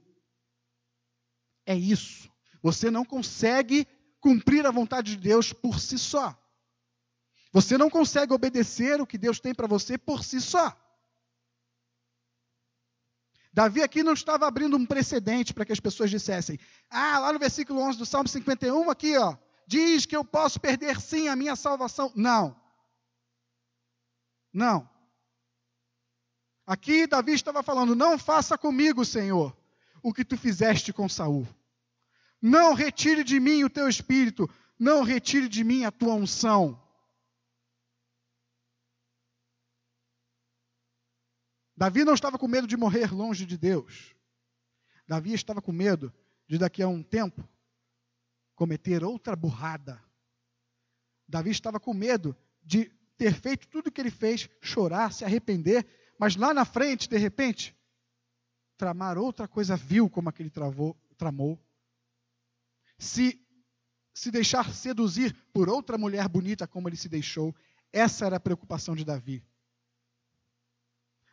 É 1.67 1.75
isso. 1.75 2.31
Você 2.63 2.91
não 2.91 3.05
consegue 3.05 3.87
cumprir 4.21 4.67
a 4.67 4.71
vontade 4.71 5.17
de 5.17 5.23
Deus 5.23 5.53
por 5.53 5.81
si 5.81 5.99
só. 5.99 6.37
Você 7.53 7.77
não 7.77 7.91
consegue 7.91 8.33
obedecer 8.33 9.01
o 9.01 9.07
que 9.07 9.19
Deus 9.19 9.41
tem 9.41 9.55
para 9.55 9.67
você 9.67 9.99
por 9.99 10.23
si 10.23 10.41
só. 10.41 10.77
Davi 13.53 13.83
aqui 13.83 14.03
não 14.05 14.13
estava 14.13 14.47
abrindo 14.47 14.77
um 14.77 14.87
precedente 14.87 15.53
para 15.53 15.65
que 15.65 15.73
as 15.73 15.81
pessoas 15.81 16.11
dissessem: 16.11 16.59
"Ah, 16.89 17.19
lá 17.19 17.33
no 17.33 17.39
versículo 17.39 17.81
11 17.81 17.99
do 17.99 18.07
Salmo 18.07 18.29
51 18.29 18.89
aqui, 18.91 19.17
ó, 19.19 19.37
diz 19.67 20.07
que 20.07 20.17
eu 20.17 20.25
posso 20.25 20.61
perder 20.61 21.01
sim 21.01 21.29
a 21.29 21.35
minha 21.35 21.57
salvação. 21.57 22.13
Não. 22.15 22.61
Não. 24.53 24.89
Aqui 26.67 27.07
Davi 27.07 27.33
estava 27.33 27.63
falando: 27.63 27.97
não 27.97 28.17
faça 28.17 28.57
comigo, 28.57 29.05
Senhor, 29.05 29.57
o 30.03 30.13
que 30.13 30.25
tu 30.25 30.37
fizeste 30.37 30.93
com 30.93 31.09
Saul. 31.09 31.47
Não 32.41 32.75
retire 32.75 33.23
de 33.23 33.39
mim 33.39 33.65
o 33.65 33.71
teu 33.71 33.89
espírito, 33.89 34.49
não 34.79 35.03
retire 35.03 35.49
de 35.49 35.63
mim 35.63 35.85
a 35.85 35.91
tua 35.91 36.15
unção. 36.15 36.81
Davi 41.77 42.05
não 42.05 42.15
estava 42.15 42.39
com 42.39 42.47
medo 42.47 42.67
de 42.67 42.77
morrer 42.77 43.13
longe 43.13 43.47
de 43.47 43.57
Deus. 43.57 44.15
Davi 45.07 45.33
estava 45.33 45.63
com 45.63 45.73
medo 45.73 46.13
de 46.47 46.59
daqui 46.59 46.83
a 46.83 46.89
um 46.89 47.03
tempo 47.03 47.49
cometer 48.55 49.03
outra 49.03 49.35
burrada. 49.35 49.99
Davi 51.27 51.51
estava 51.51 51.81
com 51.81 51.95
medo 51.95 52.37
de 52.63 52.91
ter 53.17 53.33
feito 53.35 53.67
tudo 53.69 53.87
o 53.87 53.91
que 53.93 54.01
ele 54.01 54.11
fez, 54.11 54.49
chorar, 54.61 55.13
se 55.13 55.25
arrepender, 55.25 55.87
mas 56.19 56.37
lá 56.37 56.53
na 56.53 56.67
frente, 56.67 57.09
de 57.09 57.17
repente, 57.17 57.75
tramar 58.77 59.17
outra 59.17 59.49
coisa 59.49 59.77
vil 59.77 60.11
como 60.11 60.29
aquele 60.29 60.51
travou, 60.51 60.95
tramou. 61.17 61.59
Se 63.01 63.41
se 64.13 64.31
deixar 64.31 64.75
seduzir 64.75 65.35
por 65.51 65.71
outra 65.71 65.97
mulher 65.97 66.29
bonita 66.29 66.69
como 66.69 66.87
ele 66.87 66.97
se 66.97 67.09
deixou, 67.09 67.55
essa 67.91 68.27
era 68.27 68.37
a 68.37 68.41
preocupação 68.41 68.95
de 68.95 69.03
Davi. 69.03 69.43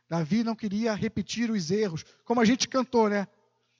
Davi 0.07 0.41
não 0.41 0.55
queria 0.55 0.93
repetir 0.93 1.51
os 1.51 1.69
erros, 1.69 2.05
como 2.23 2.39
a 2.39 2.45
gente 2.45 2.65
cantou, 2.69 3.09
né? 3.09 3.27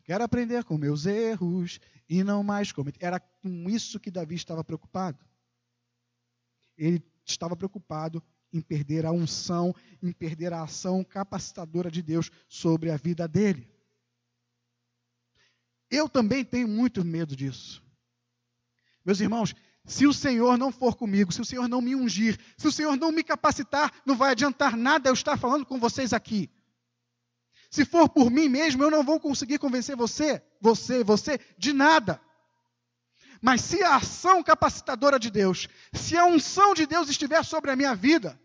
Quero 0.04 0.26
aprender 0.26 0.66
com 0.66 0.78
meus 0.78 1.06
erros 1.06 1.80
e 2.10 2.22
não 2.22 2.44
mais 2.44 2.74
cometer. 2.74 3.06
Era 3.06 3.18
com 3.18 3.70
isso 3.70 3.98
que 3.98 4.12
Davi 4.12 4.36
estava 4.36 4.62
preocupado. 4.62 5.24
Ele 6.78 7.02
estava 7.26 7.56
preocupado 7.56 8.22
em 8.52 8.60
perder 8.60 9.06
a 9.06 9.12
unção, 9.14 9.74
em 10.04 10.12
perder 10.12 10.52
a 10.52 10.64
ação 10.64 11.02
capacitadora 11.02 11.90
de 11.90 12.02
Deus 12.02 12.30
sobre 12.50 12.92
a 12.92 12.98
vida 12.98 13.26
dele. 13.26 13.70
Eu 15.90 16.10
também 16.10 16.44
tenho 16.44 16.68
muito 16.68 17.04
medo 17.04 17.36
disso. 17.36 17.84
Meus 19.06 19.20
irmãos, 19.20 19.56
se 19.86 20.06
o 20.06 20.14
Senhor 20.14 20.58
não 20.58 20.72
for 20.72 20.96
comigo, 20.96 21.32
se 21.32 21.40
o 21.40 21.46
Senhor 21.46 21.68
não 21.70 21.82
me 21.82 21.96
ungir, 21.96 22.38
se 22.58 22.68
o 22.68 22.72
Senhor 22.72 22.98
não 22.98 23.12
me 23.12 23.24
capacitar, 23.24 23.94
não 24.06 24.18
vai 24.18 24.32
adiantar 24.32 24.76
nada 24.76 25.10
eu 25.10 25.14
estar 25.14 25.38
falando 25.38 25.66
com 25.66 25.80
vocês 25.80 26.12
aqui. 26.12 26.50
Se 27.72 27.86
for 27.86 28.10
por 28.10 28.30
mim 28.30 28.50
mesmo, 28.50 28.84
eu 28.84 28.92
não 28.92 29.04
vou 29.04 29.20
conseguir 29.20 29.60
convencer 29.60 29.96
você, 29.96 30.42
você, 30.60 31.04
você, 31.04 31.40
de 31.58 31.72
nada. 31.72 32.20
Mas 33.42 33.62
se 33.62 33.82
a 33.84 33.96
ação 33.96 34.44
capacitadora 34.44 35.18
de 35.18 35.30
Deus, 35.30 35.70
se 35.94 36.18
a 36.18 36.26
unção 36.26 36.74
de 36.74 36.86
Deus 36.86 37.10
estiver 37.10 37.44
sobre 37.46 37.72
a 37.72 37.76
minha 37.76 37.96
vida, 37.96 38.40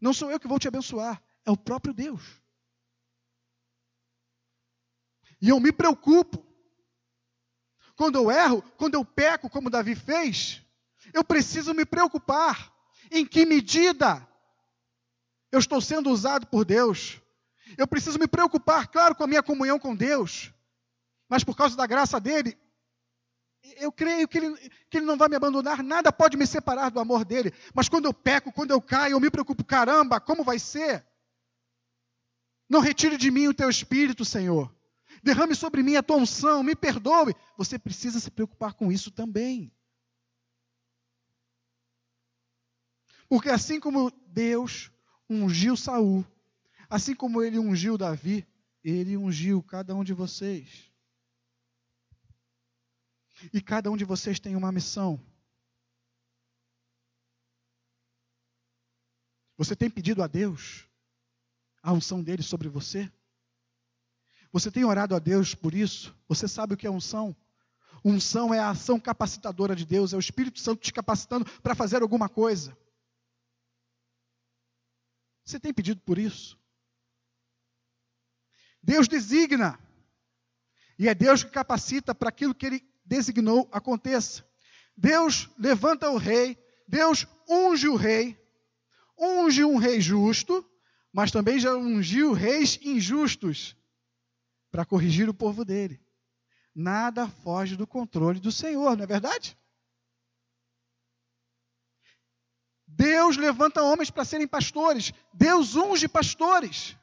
não 0.00 0.12
sou 0.12 0.30
eu 0.30 0.40
que 0.40 0.48
vou 0.48 0.58
te 0.58 0.68
abençoar, 0.68 1.22
é 1.44 1.50
o 1.50 1.56
próprio 1.56 1.94
Deus. 1.94 2.22
E 5.40 5.48
eu 5.48 5.60
me 5.60 5.72
preocupo. 5.72 6.44
Quando 7.96 8.16
eu 8.16 8.30
erro, 8.30 8.62
quando 8.76 8.94
eu 8.94 9.04
peco, 9.04 9.48
como 9.48 9.70
Davi 9.70 9.94
fez, 9.94 10.62
eu 11.12 11.24
preciso 11.24 11.72
me 11.72 11.84
preocupar 11.84 12.72
em 13.10 13.24
que 13.24 13.46
medida 13.46 14.26
eu 15.50 15.58
estou 15.58 15.80
sendo 15.80 16.10
usado 16.10 16.46
por 16.46 16.64
Deus. 16.64 17.20
Eu 17.76 17.86
preciso 17.86 18.18
me 18.18 18.28
preocupar, 18.28 18.88
claro, 18.88 19.14
com 19.14 19.24
a 19.24 19.26
minha 19.26 19.42
comunhão 19.42 19.78
com 19.78 19.94
Deus, 19.94 20.52
mas 21.28 21.42
por 21.42 21.56
causa 21.56 21.76
da 21.76 21.86
graça 21.86 22.20
dele, 22.20 22.56
eu 23.78 23.90
creio 23.90 24.28
que 24.28 24.38
ele, 24.38 24.70
que 24.88 24.98
ele 24.98 25.06
não 25.06 25.16
vai 25.16 25.28
me 25.28 25.36
abandonar, 25.36 25.82
nada 25.82 26.12
pode 26.12 26.36
me 26.36 26.46
separar 26.46 26.90
do 26.90 27.00
amor 27.00 27.24
dele. 27.24 27.52
Mas 27.74 27.88
quando 27.88 28.04
eu 28.04 28.14
peco, 28.14 28.52
quando 28.52 28.70
eu 28.70 28.80
caio, 28.80 29.12
eu 29.12 29.20
me 29.20 29.30
preocupo, 29.30 29.64
caramba, 29.64 30.20
como 30.20 30.44
vai 30.44 30.58
ser? 30.58 31.04
Não 32.68 32.80
retire 32.80 33.16
de 33.16 33.30
mim 33.30 33.48
o 33.48 33.54
teu 33.54 33.68
espírito, 33.68 34.24
Senhor. 34.24 34.72
Derrame 35.26 35.56
sobre 35.56 35.82
mim 35.82 35.96
a 35.96 36.04
tua 36.04 36.18
unção, 36.18 36.62
me 36.62 36.76
perdoe. 36.76 37.34
Você 37.58 37.76
precisa 37.80 38.20
se 38.20 38.30
preocupar 38.30 38.74
com 38.74 38.92
isso 38.92 39.10
também. 39.10 39.74
Porque 43.28 43.48
assim 43.48 43.80
como 43.80 44.12
Deus 44.28 44.88
ungiu 45.28 45.76
Saul, 45.76 46.24
assim 46.88 47.12
como 47.12 47.42
ele 47.42 47.58
ungiu 47.58 47.98
Davi, 47.98 48.46
ele 48.84 49.16
ungiu 49.16 49.60
cada 49.64 49.96
um 49.96 50.04
de 50.04 50.14
vocês. 50.14 50.92
E 53.52 53.60
cada 53.60 53.90
um 53.90 53.96
de 53.96 54.04
vocês 54.04 54.38
tem 54.38 54.54
uma 54.54 54.70
missão. 54.70 55.20
Você 59.56 59.74
tem 59.74 59.90
pedido 59.90 60.22
a 60.22 60.28
Deus 60.28 60.88
a 61.82 61.92
unção 61.92 62.22
dele 62.22 62.44
sobre 62.44 62.68
você? 62.68 63.12
Você 64.56 64.70
tem 64.70 64.86
orado 64.86 65.14
a 65.14 65.18
Deus 65.18 65.54
por 65.54 65.74
isso? 65.74 66.16
Você 66.26 66.48
sabe 66.48 66.72
o 66.72 66.76
que 66.78 66.86
é 66.86 66.90
unção? 66.90 67.36
Unção 68.02 68.54
é 68.54 68.58
a 68.58 68.70
ação 68.70 68.98
capacitadora 68.98 69.76
de 69.76 69.84
Deus, 69.84 70.14
é 70.14 70.16
o 70.16 70.18
Espírito 70.18 70.60
Santo 70.60 70.80
te 70.80 70.94
capacitando 70.94 71.44
para 71.60 71.74
fazer 71.74 72.00
alguma 72.00 72.26
coisa. 72.26 72.74
Você 75.44 75.60
tem 75.60 75.74
pedido 75.74 76.00
por 76.00 76.16
isso? 76.16 76.58
Deus 78.82 79.06
designa. 79.06 79.78
E 80.98 81.06
é 81.06 81.14
Deus 81.14 81.44
que 81.44 81.50
capacita 81.50 82.14
para 82.14 82.30
aquilo 82.30 82.54
que 82.54 82.64
Ele 82.64 82.90
designou 83.04 83.68
aconteça. 83.70 84.42
Deus 84.96 85.50
levanta 85.58 86.08
o 86.10 86.16
rei, 86.16 86.58
Deus 86.88 87.26
unge 87.46 87.88
o 87.88 87.94
rei, 87.94 88.42
unge 89.18 89.62
um 89.62 89.76
rei 89.76 90.00
justo, 90.00 90.64
mas 91.12 91.30
também 91.30 91.60
já 91.60 91.76
ungiu 91.76 92.32
reis 92.32 92.78
injustos 92.80 93.76
para 94.76 94.84
corrigir 94.84 95.26
o 95.26 95.32
povo 95.32 95.64
dele. 95.64 95.98
Nada 96.74 97.26
foge 97.26 97.76
do 97.76 97.86
controle 97.86 98.38
do 98.38 98.52
Senhor, 98.52 98.94
não 98.94 99.04
é 99.04 99.06
verdade? 99.06 99.56
Deus 102.86 103.38
levanta 103.38 103.82
homens 103.82 104.10
para 104.10 104.22
serem 104.22 104.46
pastores, 104.46 105.14
Deus 105.32 105.76
unge 105.76 106.06
pastores. 106.06 106.94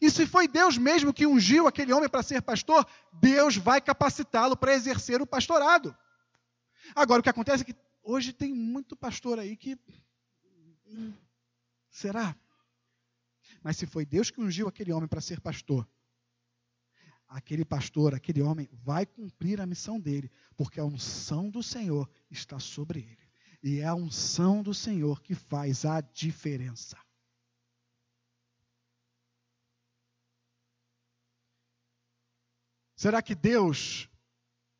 E 0.00 0.08
se 0.12 0.28
foi 0.28 0.46
Deus 0.46 0.78
mesmo 0.78 1.12
que 1.12 1.26
ungiu 1.26 1.66
aquele 1.66 1.92
homem 1.92 2.08
para 2.08 2.22
ser 2.22 2.40
pastor, 2.40 2.86
Deus 3.12 3.56
vai 3.56 3.80
capacitá-lo 3.80 4.56
para 4.56 4.72
exercer 4.72 5.20
o 5.20 5.26
pastorado. 5.26 5.92
Agora, 6.94 7.18
o 7.18 7.22
que 7.24 7.30
acontece 7.30 7.64
é 7.64 7.66
que 7.66 7.76
hoje 8.00 8.32
tem 8.32 8.54
muito 8.54 8.94
pastor 8.94 9.40
aí 9.40 9.56
que. 9.56 9.76
Hum, 10.86 11.12
será? 11.90 12.36
Mas 13.60 13.76
se 13.76 13.86
foi 13.86 14.06
Deus 14.06 14.30
que 14.30 14.40
ungiu 14.40 14.68
aquele 14.68 14.92
homem 14.92 15.08
para 15.08 15.20
ser 15.20 15.40
pastor, 15.40 15.84
aquele 17.32 17.64
pastor, 17.64 18.14
aquele 18.14 18.42
homem, 18.42 18.68
vai 18.72 19.06
cumprir 19.06 19.60
a 19.60 19.66
missão 19.66 19.98
dele, 19.98 20.30
porque 20.56 20.78
a 20.78 20.84
unção 20.84 21.50
do 21.50 21.62
Senhor 21.62 22.08
está 22.30 22.58
sobre 22.58 23.00
ele. 23.00 23.18
E 23.62 23.78
é 23.80 23.86
a 23.86 23.94
unção 23.94 24.62
do 24.62 24.74
Senhor 24.74 25.22
que 25.22 25.34
faz 25.34 25.84
a 25.84 26.00
diferença. 26.00 26.98
Será 32.96 33.22
que 33.22 33.34
Deus, 33.34 34.08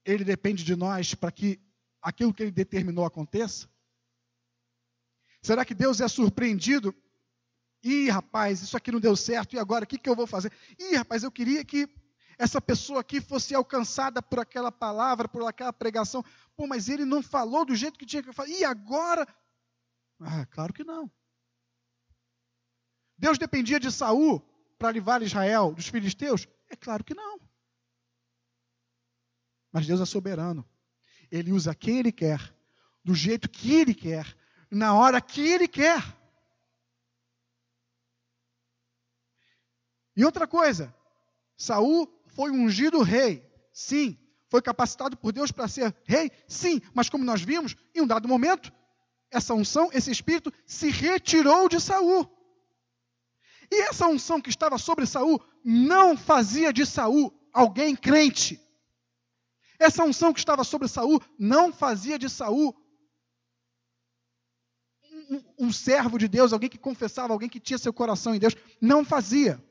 ele 0.05 0.25
depende 0.25 0.62
de 0.62 0.77
nós 0.77 1.15
para 1.15 1.33
que 1.33 1.61
aquilo 2.01 2.35
que 2.35 2.43
ele 2.43 2.53
determinou 2.53 3.05
aconteça? 3.05 3.69
Será 5.41 5.65
que 5.65 5.75
Deus 5.75 6.01
é 6.01 6.07
surpreendido? 6.07 6.95
Ih, 7.83 8.11
rapaz, 8.11 8.62
isso 8.62 8.77
aqui 8.77 8.93
não 8.93 9.01
deu 9.01 9.17
certo, 9.17 9.57
e 9.57 9.59
agora 9.59 9.85
o 9.85 9.88
que, 9.88 9.99
que 9.99 10.09
eu 10.09 10.15
vou 10.15 10.27
fazer? 10.27 10.53
Ih, 10.79 10.95
rapaz, 10.95 11.25
eu 11.25 11.33
queria 11.33 11.65
que 11.65 11.88
essa 12.42 12.61
pessoa 12.61 13.02
aqui 13.02 13.20
fosse 13.20 13.55
alcançada 13.55 14.20
por 14.20 14.40
aquela 14.40 14.72
palavra, 14.72 15.28
por 15.28 15.46
aquela 15.46 15.72
pregação. 15.72 16.24
Pô, 16.57 16.66
mas 16.66 16.88
ele 16.88 17.05
não 17.05 17.22
falou 17.22 17.64
do 17.64 17.76
jeito 17.76 17.96
que 17.96 18.05
tinha 18.05 18.20
que 18.20 18.33
falar. 18.33 18.48
E 18.48 18.64
agora? 18.64 19.24
Ah, 20.18 20.44
claro 20.46 20.72
que 20.72 20.83
não. 20.83 21.09
Deus 23.16 23.38
dependia 23.38 23.78
de 23.78 23.92
Saul 23.92 24.40
para 24.76 24.90
livrar 24.90 25.22
Israel 25.22 25.72
dos 25.72 25.87
filisteus? 25.87 26.48
É 26.68 26.74
claro 26.74 27.05
que 27.05 27.14
não. 27.14 27.38
Mas 29.70 29.87
Deus 29.87 30.00
é 30.00 30.05
soberano. 30.05 30.68
Ele 31.31 31.52
usa 31.52 31.76
quem 31.76 32.00
Ele 32.00 32.11
quer, 32.11 32.52
do 33.05 33.14
jeito 33.14 33.48
que 33.48 33.72
Ele 33.72 33.94
quer, 33.94 34.37
na 34.68 34.94
hora 34.94 35.20
que 35.20 35.40
Ele 35.40 35.68
quer. 35.68 36.02
E 40.16 40.24
outra 40.24 40.48
coisa, 40.48 40.92
Saul 41.57 42.21
foi 42.35 42.51
ungido 42.51 43.03
rei, 43.03 43.45
sim. 43.73 44.18
Foi 44.49 44.61
capacitado 44.61 45.16
por 45.16 45.33
Deus 45.33 45.51
para 45.51 45.68
ser 45.68 45.95
rei, 46.05 46.31
sim. 46.47 46.81
Mas 46.92 47.09
como 47.09 47.25
nós 47.25 47.42
vimos, 47.42 47.75
em 47.95 48.03
um 48.03 48.07
dado 48.07 48.29
momento, 48.29 48.73
essa 49.31 49.55
unção, 49.55 49.88
esse 49.92 50.11
espírito, 50.11 50.53
se 50.66 50.90
retirou 50.90 51.68
de 51.68 51.81
Saul. 51.81 52.31
E 53.71 53.88
essa 53.88 54.07
unção 54.07 54.40
que 54.40 54.51
estava 54.51 54.77
sobre 54.77 55.07
Saul 55.07 55.42
não 55.64 56.16
fazia 56.16 56.73
de 56.73 56.85
Saul 56.85 57.33
alguém 57.53 57.97
crente. 57.97 58.61
Essa 59.79 60.05
unção 60.05 60.33
que 60.33 60.38
estava 60.38 60.62
sobre 60.64 60.87
Saul 60.87 61.21
não 61.38 61.73
fazia 61.73 62.18
de 62.18 62.29
Saul 62.29 62.77
um, 65.31 65.66
um 65.66 65.73
servo 65.73 66.18
de 66.18 66.29
Deus, 66.29 66.53
alguém 66.53 66.68
que 66.68 66.79
confessava, 66.79 67.33
alguém 67.33 67.49
que 67.49 67.61
tinha 67.61 67.79
seu 67.79 67.92
coração 67.92 68.35
em 68.35 68.38
Deus. 68.38 68.55
Não 68.81 69.05
fazia. 69.05 69.62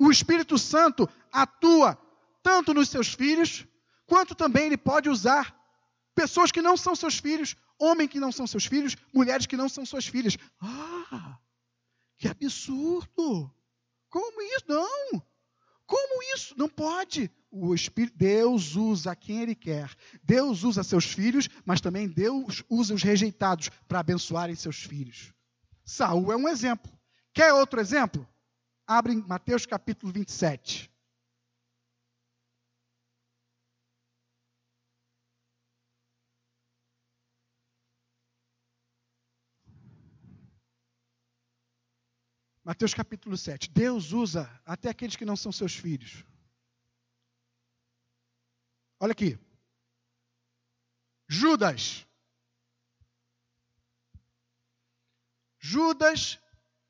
O 0.00 0.10
Espírito 0.10 0.56
Santo 0.56 1.06
atua 1.30 1.98
tanto 2.42 2.72
nos 2.72 2.88
seus 2.88 3.12
filhos, 3.12 3.66
quanto 4.06 4.34
também 4.34 4.64
ele 4.64 4.78
pode 4.78 5.10
usar 5.10 5.54
pessoas 6.14 6.50
que 6.50 6.62
não 6.62 6.74
são 6.74 6.96
seus 6.96 7.18
filhos, 7.18 7.54
homens 7.78 8.08
que 8.08 8.18
não 8.18 8.32
são 8.32 8.46
seus 8.46 8.64
filhos, 8.64 8.96
mulheres 9.12 9.44
que 9.44 9.58
não 9.58 9.68
são 9.68 9.84
suas 9.84 10.06
filhas. 10.06 10.38
Ah, 10.58 11.38
que 12.16 12.26
absurdo! 12.28 13.54
Como 14.08 14.40
isso? 14.40 14.64
Não! 14.66 15.22
Como 15.84 16.22
isso? 16.34 16.54
Não 16.56 16.68
pode 16.68 17.30
o 17.50 17.74
Espírito, 17.74 18.16
Deus 18.16 18.76
usa 18.76 19.14
quem 19.14 19.42
Ele 19.42 19.54
quer. 19.54 19.94
Deus 20.22 20.62
usa 20.62 20.82
seus 20.82 21.04
filhos, 21.04 21.46
mas 21.62 21.82
também 21.82 22.08
Deus 22.08 22.64
usa 22.70 22.94
os 22.94 23.02
rejeitados 23.02 23.68
para 23.86 24.00
abençoarem 24.00 24.54
seus 24.54 24.82
filhos. 24.82 25.34
Saul 25.84 26.32
é 26.32 26.36
um 26.36 26.48
exemplo. 26.48 26.90
Quer 27.34 27.52
outro 27.52 27.78
exemplo? 27.80 28.26
Abre 28.92 29.14
Mateus 29.14 29.66
capítulo 29.66 30.12
27. 30.12 30.90
Mateus 42.64 42.92
capítulo 42.92 43.36
7. 43.36 43.70
Deus 43.70 44.10
usa 44.10 44.50
até 44.66 44.90
aqueles 44.90 45.14
que 45.14 45.24
não 45.24 45.36
são 45.36 45.52
seus 45.52 45.76
filhos. 45.76 46.24
Olha 48.98 49.12
aqui. 49.12 49.38
Judas. 51.28 52.04
Judas, 55.60 56.40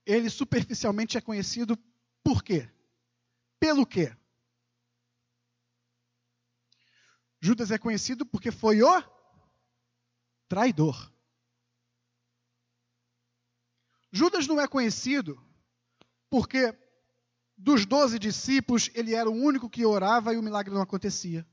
ele 0.06 0.30
superficialmente 0.30 1.18
é 1.18 1.20
conhecido 1.20 1.76
por 2.22 2.42
quê? 2.42 2.70
Pelo 3.58 3.86
quê? 3.86 4.16
Judas 7.40 7.70
é 7.70 7.78
conhecido 7.78 8.26
porque 8.26 8.50
foi 8.50 8.82
o 8.82 9.02
traidor. 10.48 11.10
Judas 14.12 14.46
não 14.46 14.60
é 14.60 14.66
conhecido 14.66 15.42
porque 16.28 16.76
dos 17.56 17.86
doze 17.86 18.18
discípulos 18.18 18.90
ele 18.94 19.14
era 19.14 19.28
o 19.28 19.34
único 19.34 19.70
que 19.70 19.84
orava 19.84 20.34
e 20.34 20.36
o 20.36 20.42
milagre 20.42 20.72
não 20.74 20.82
acontecia. 20.82 21.46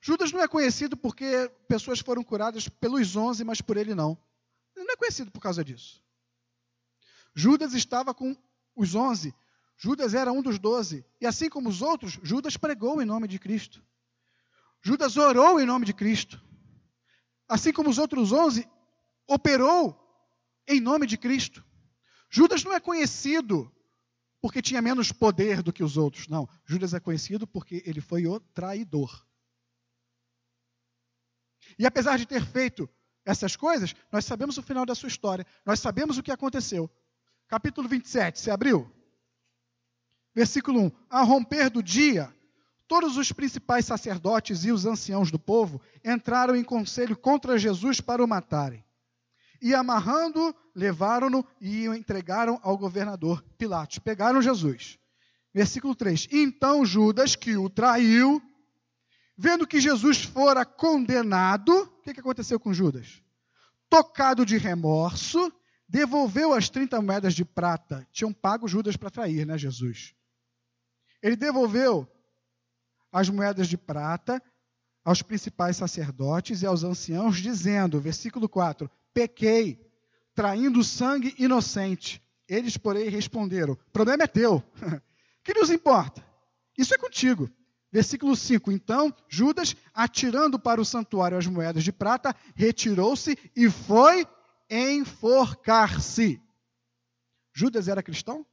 Judas 0.00 0.32
não 0.32 0.40
é 0.40 0.48
conhecido 0.48 0.96
porque 0.96 1.48
pessoas 1.68 2.00
foram 2.00 2.24
curadas 2.24 2.68
pelos 2.68 3.14
onze, 3.16 3.44
mas 3.44 3.60
por 3.60 3.76
ele 3.76 3.94
não. 3.94 4.18
Ele 4.74 4.86
não 4.86 4.94
é 4.94 4.96
conhecido 4.96 5.30
por 5.30 5.40
causa 5.40 5.62
disso. 5.62 6.02
Judas 7.34 7.74
estava 7.74 8.14
com 8.14 8.34
os 8.74 8.94
onze. 8.94 9.34
Judas 9.76 10.14
era 10.14 10.32
um 10.32 10.42
dos 10.42 10.58
doze. 10.58 11.04
E 11.20 11.26
assim 11.26 11.48
como 11.48 11.68
os 11.68 11.80
outros, 11.80 12.18
Judas 12.22 12.56
pregou 12.56 13.00
em 13.00 13.06
nome 13.06 13.26
de 13.26 13.38
Cristo. 13.38 13.82
Judas 14.82 15.16
orou 15.16 15.60
em 15.60 15.66
nome 15.66 15.86
de 15.86 15.92
Cristo. 15.92 16.40
Assim 17.48 17.72
como 17.72 17.90
os 17.90 17.98
outros 17.98 18.32
onze, 18.32 18.68
operou 19.26 19.98
em 20.66 20.80
nome 20.80 21.06
de 21.06 21.16
Cristo. 21.16 21.64
Judas 22.30 22.62
não 22.62 22.72
é 22.72 22.80
conhecido 22.80 23.70
porque 24.40 24.62
tinha 24.62 24.80
menos 24.80 25.12
poder 25.12 25.62
do 25.62 25.72
que 25.72 25.82
os 25.82 25.96
outros. 25.96 26.28
Não. 26.28 26.48
Judas 26.64 26.94
é 26.94 27.00
conhecido 27.00 27.46
porque 27.46 27.82
ele 27.84 28.00
foi 28.00 28.26
o 28.26 28.40
traidor. 28.40 29.26
E 31.78 31.86
apesar 31.86 32.18
de 32.18 32.26
ter 32.26 32.44
feito 32.44 32.88
essas 33.24 33.54
coisas, 33.56 33.94
nós 34.10 34.24
sabemos 34.24 34.56
o 34.58 34.62
final 34.62 34.86
da 34.86 34.94
sua 34.94 35.08
história. 35.08 35.46
Nós 35.64 35.80
sabemos 35.80 36.18
o 36.18 36.22
que 36.22 36.32
aconteceu. 36.32 36.90
Capítulo 37.50 37.88
27, 37.88 38.38
você 38.38 38.48
abriu? 38.48 38.88
Versículo 40.32 40.82
1: 40.82 40.92
A 41.10 41.22
romper 41.22 41.68
do 41.68 41.82
dia, 41.82 42.32
todos 42.86 43.16
os 43.16 43.32
principais 43.32 43.84
sacerdotes 43.84 44.64
e 44.64 44.70
os 44.70 44.86
anciãos 44.86 45.32
do 45.32 45.38
povo 45.38 45.82
entraram 46.04 46.54
em 46.54 46.62
conselho 46.62 47.16
contra 47.16 47.58
Jesus 47.58 48.00
para 48.00 48.22
o 48.22 48.28
matarem. 48.28 48.84
E 49.60 49.74
amarrando, 49.74 50.54
levaram-no 50.76 51.44
e 51.60 51.88
o 51.88 51.94
entregaram 51.94 52.60
ao 52.62 52.78
governador 52.78 53.44
Pilatos. 53.58 53.98
Pegaram 53.98 54.40
Jesus. 54.40 54.96
Versículo 55.52 55.96
3: 55.96 56.28
Então 56.30 56.86
Judas, 56.86 57.34
que 57.34 57.56
o 57.56 57.68
traiu, 57.68 58.40
vendo 59.36 59.66
que 59.66 59.80
Jesus 59.80 60.22
fora 60.22 60.64
condenado, 60.64 61.72
o 61.72 62.02
que, 62.02 62.14
que 62.14 62.20
aconteceu 62.20 62.60
com 62.60 62.72
Judas? 62.72 63.20
Tocado 63.88 64.46
de 64.46 64.56
remorso, 64.56 65.52
devolveu 65.90 66.54
as 66.54 66.70
30 66.70 67.02
moedas 67.02 67.34
de 67.34 67.44
prata. 67.44 68.06
Tinham 68.12 68.32
pago 68.32 68.68
Judas 68.68 68.96
para 68.96 69.10
trair, 69.10 69.44
né, 69.44 69.58
Jesus? 69.58 70.14
Ele 71.20 71.34
devolveu 71.34 72.08
as 73.12 73.28
moedas 73.28 73.66
de 73.66 73.76
prata 73.76 74.40
aos 75.04 75.20
principais 75.20 75.76
sacerdotes 75.76 76.62
e 76.62 76.66
aos 76.66 76.84
anciãos, 76.84 77.38
dizendo, 77.38 78.00
versículo 78.00 78.48
4: 78.48 78.88
Pequei, 79.12 79.84
traindo 80.32 80.84
sangue 80.84 81.34
inocente. 81.36 82.22
Eles, 82.48 82.76
porém, 82.76 83.08
responderam: 83.08 83.76
Problema 83.92 84.22
é 84.22 84.28
teu. 84.28 84.62
que 85.42 85.52
nos 85.54 85.70
importa? 85.70 86.24
Isso 86.78 86.94
é 86.94 86.98
contigo. 86.98 87.50
Versículo 87.92 88.36
5: 88.36 88.70
Então 88.70 89.12
Judas, 89.28 89.74
atirando 89.92 90.56
para 90.56 90.80
o 90.80 90.84
santuário 90.84 91.36
as 91.36 91.48
moedas 91.48 91.82
de 91.82 91.90
prata, 91.90 92.34
retirou-se 92.54 93.36
e 93.56 93.68
foi 93.68 94.24
enforcar-se. 94.70 96.40
Judas 97.52 97.88
era 97.88 98.02
cristão? 98.02 98.46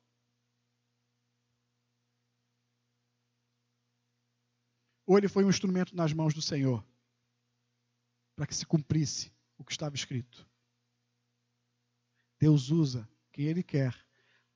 Ou 5.05 5.17
ele 5.17 5.29
foi 5.29 5.45
um 5.45 5.49
instrumento 5.49 5.95
nas 5.95 6.11
mãos 6.11 6.33
do 6.33 6.41
Senhor 6.41 6.85
para 8.35 8.45
que 8.45 8.55
se 8.55 8.65
cumprisse 8.65 9.31
o 9.57 9.63
que 9.63 9.71
estava 9.71 9.95
escrito? 9.95 10.45
Deus 12.39 12.69
usa 12.69 13.07
quem 13.31 13.45
Ele 13.45 13.63
quer, 13.63 13.95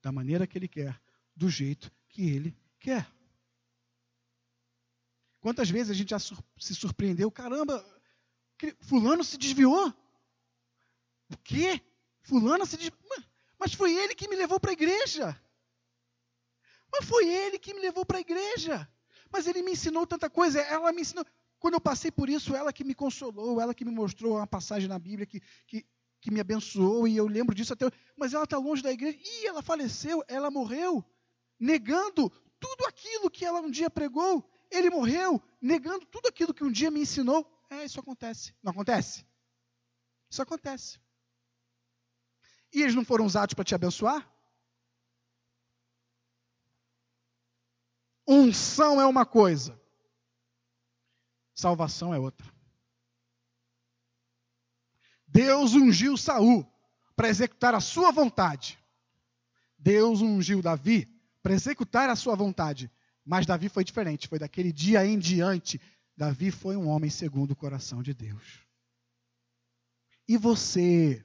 da 0.02 0.12
maneira 0.12 0.45
que 0.45 0.58
Ele 0.58 0.67
quer, 0.67 1.02
do 1.36 1.50
jeito 1.50 1.91
que 2.10 2.30
Ele 2.30 2.56
quer. 2.80 3.10
Quantas 5.39 5.69
vezes 5.69 5.89
a 5.89 5.93
gente 5.93 6.10
já 6.10 6.19
se 6.19 6.76
surpreendeu? 6.76 7.32
Caramba, 7.32 7.84
fulano 8.82 9.24
se 9.24 9.38
desviou. 9.38 9.91
O 11.31 11.37
quê? 11.37 11.81
Fulano 12.23 12.65
se 12.65 12.77
desviou. 12.77 12.99
Mas 13.57 13.73
foi 13.73 13.93
ele 13.93 14.15
que 14.15 14.27
me 14.27 14.35
levou 14.35 14.59
para 14.59 14.71
a 14.71 14.73
igreja. 14.73 15.39
Mas 16.91 17.05
foi 17.05 17.27
ele 17.27 17.57
que 17.57 17.73
me 17.73 17.79
levou 17.79 18.05
para 18.05 18.17
a 18.17 18.21
igreja. 18.21 18.87
Mas 19.31 19.47
ele 19.47 19.61
me 19.61 19.71
ensinou 19.71 20.05
tanta 20.05 20.29
coisa. 20.29 20.59
Ela 20.59 20.91
me 20.91 21.01
ensinou. 21.01 21.25
Quando 21.59 21.75
eu 21.75 21.81
passei 21.81 22.11
por 22.11 22.27
isso, 22.27 22.55
ela 22.55 22.73
que 22.73 22.83
me 22.83 22.95
consolou, 22.95 23.61
ela 23.61 23.73
que 23.73 23.85
me 23.85 23.91
mostrou 23.91 24.37
uma 24.37 24.47
passagem 24.47 24.89
na 24.89 24.97
Bíblia 24.97 25.27
que, 25.27 25.39
que, 25.67 25.85
que 26.19 26.31
me 26.31 26.39
abençoou, 26.39 27.07
e 27.07 27.15
eu 27.15 27.27
lembro 27.27 27.53
disso 27.53 27.73
até. 27.73 27.85
Mas 28.17 28.33
ela 28.33 28.45
está 28.45 28.57
longe 28.57 28.81
da 28.81 28.91
igreja. 28.91 29.17
E 29.21 29.45
ela 29.45 29.61
faleceu, 29.61 30.23
ela 30.27 30.49
morreu, 30.49 31.05
negando 31.59 32.29
tudo 32.59 32.85
aquilo 32.87 33.29
que 33.29 33.45
ela 33.45 33.61
um 33.61 33.69
dia 33.69 33.89
pregou. 33.89 34.49
Ele 34.69 34.89
morreu 34.89 35.41
negando 35.61 36.05
tudo 36.05 36.27
aquilo 36.27 36.53
que 36.53 36.63
um 36.63 36.71
dia 36.71 36.89
me 36.89 37.01
ensinou. 37.01 37.45
É, 37.69 37.85
isso 37.85 37.99
acontece. 37.99 38.53
Não 38.63 38.71
acontece? 38.71 39.25
Isso 40.29 40.41
acontece. 40.41 40.99
E 42.73 42.81
eles 42.81 42.95
não 42.95 43.03
foram 43.03 43.25
usados 43.25 43.53
para 43.53 43.65
te 43.65 43.75
abençoar? 43.75 44.27
Unção 48.27 49.01
é 49.01 49.05
uma 49.05 49.25
coisa, 49.25 49.79
salvação 51.53 52.13
é 52.13 52.19
outra. 52.19 52.49
Deus 55.27 55.73
ungiu 55.73 56.15
Saul 56.17 56.65
para 57.15 57.29
executar 57.29 57.73
a 57.73 57.79
sua 57.79 58.12
vontade. 58.12 58.79
Deus 59.77 60.21
ungiu 60.21 60.62
Davi 60.62 61.07
para 61.41 61.53
executar 61.53 62.10
a 62.10 62.15
sua 62.15 62.36
vontade. 62.36 62.91
Mas 63.25 63.45
Davi 63.45 63.69
foi 63.69 63.84
diferente, 63.84 64.27
foi 64.27 64.39
daquele 64.39 64.71
dia 64.71 65.05
em 65.05 65.17
diante. 65.17 65.79
Davi 66.15 66.51
foi 66.51 66.75
um 66.75 66.88
homem 66.88 67.10
segundo 67.10 67.51
o 67.51 67.55
coração 67.55 68.01
de 68.01 68.13
Deus. 68.13 68.60
E 70.27 70.38
você 70.38 71.23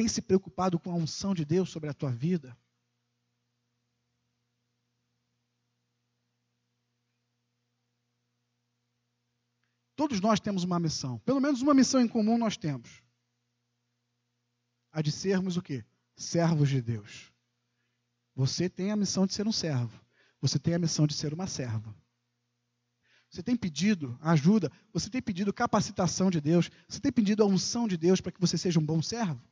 tem 0.00 0.08
se 0.08 0.22
preocupado 0.22 0.80
com 0.80 0.90
a 0.90 0.94
unção 0.94 1.34
de 1.34 1.44
Deus 1.44 1.68
sobre 1.68 1.90
a 1.90 1.92
tua 1.92 2.10
vida? 2.10 2.56
Todos 9.94 10.18
nós 10.22 10.40
temos 10.40 10.64
uma 10.64 10.80
missão. 10.80 11.18
Pelo 11.18 11.38
menos 11.38 11.60
uma 11.60 11.74
missão 11.74 12.00
em 12.00 12.08
comum 12.08 12.38
nós 12.38 12.56
temos. 12.56 13.02
A 14.90 15.02
de 15.02 15.12
sermos 15.12 15.58
o 15.58 15.62
quê? 15.62 15.84
Servos 16.16 16.70
de 16.70 16.80
Deus. 16.80 17.30
Você 18.34 18.70
tem 18.70 18.90
a 18.90 18.96
missão 18.96 19.26
de 19.26 19.34
ser 19.34 19.46
um 19.46 19.52
servo. 19.52 20.02
Você 20.40 20.58
tem 20.58 20.72
a 20.72 20.78
missão 20.78 21.06
de 21.06 21.12
ser 21.12 21.34
uma 21.34 21.46
serva. 21.46 21.94
Você 23.28 23.42
tem 23.42 23.54
pedido 23.54 24.18
ajuda, 24.22 24.72
você 24.94 25.10
tem 25.10 25.20
pedido 25.20 25.52
capacitação 25.52 26.30
de 26.30 26.40
Deus, 26.40 26.70
você 26.88 26.98
tem 26.98 27.12
pedido 27.12 27.42
a 27.42 27.46
unção 27.46 27.86
de 27.86 27.98
Deus 27.98 28.22
para 28.22 28.32
que 28.32 28.40
você 28.40 28.56
seja 28.56 28.80
um 28.80 28.84
bom 28.84 29.02
servo? 29.02 29.49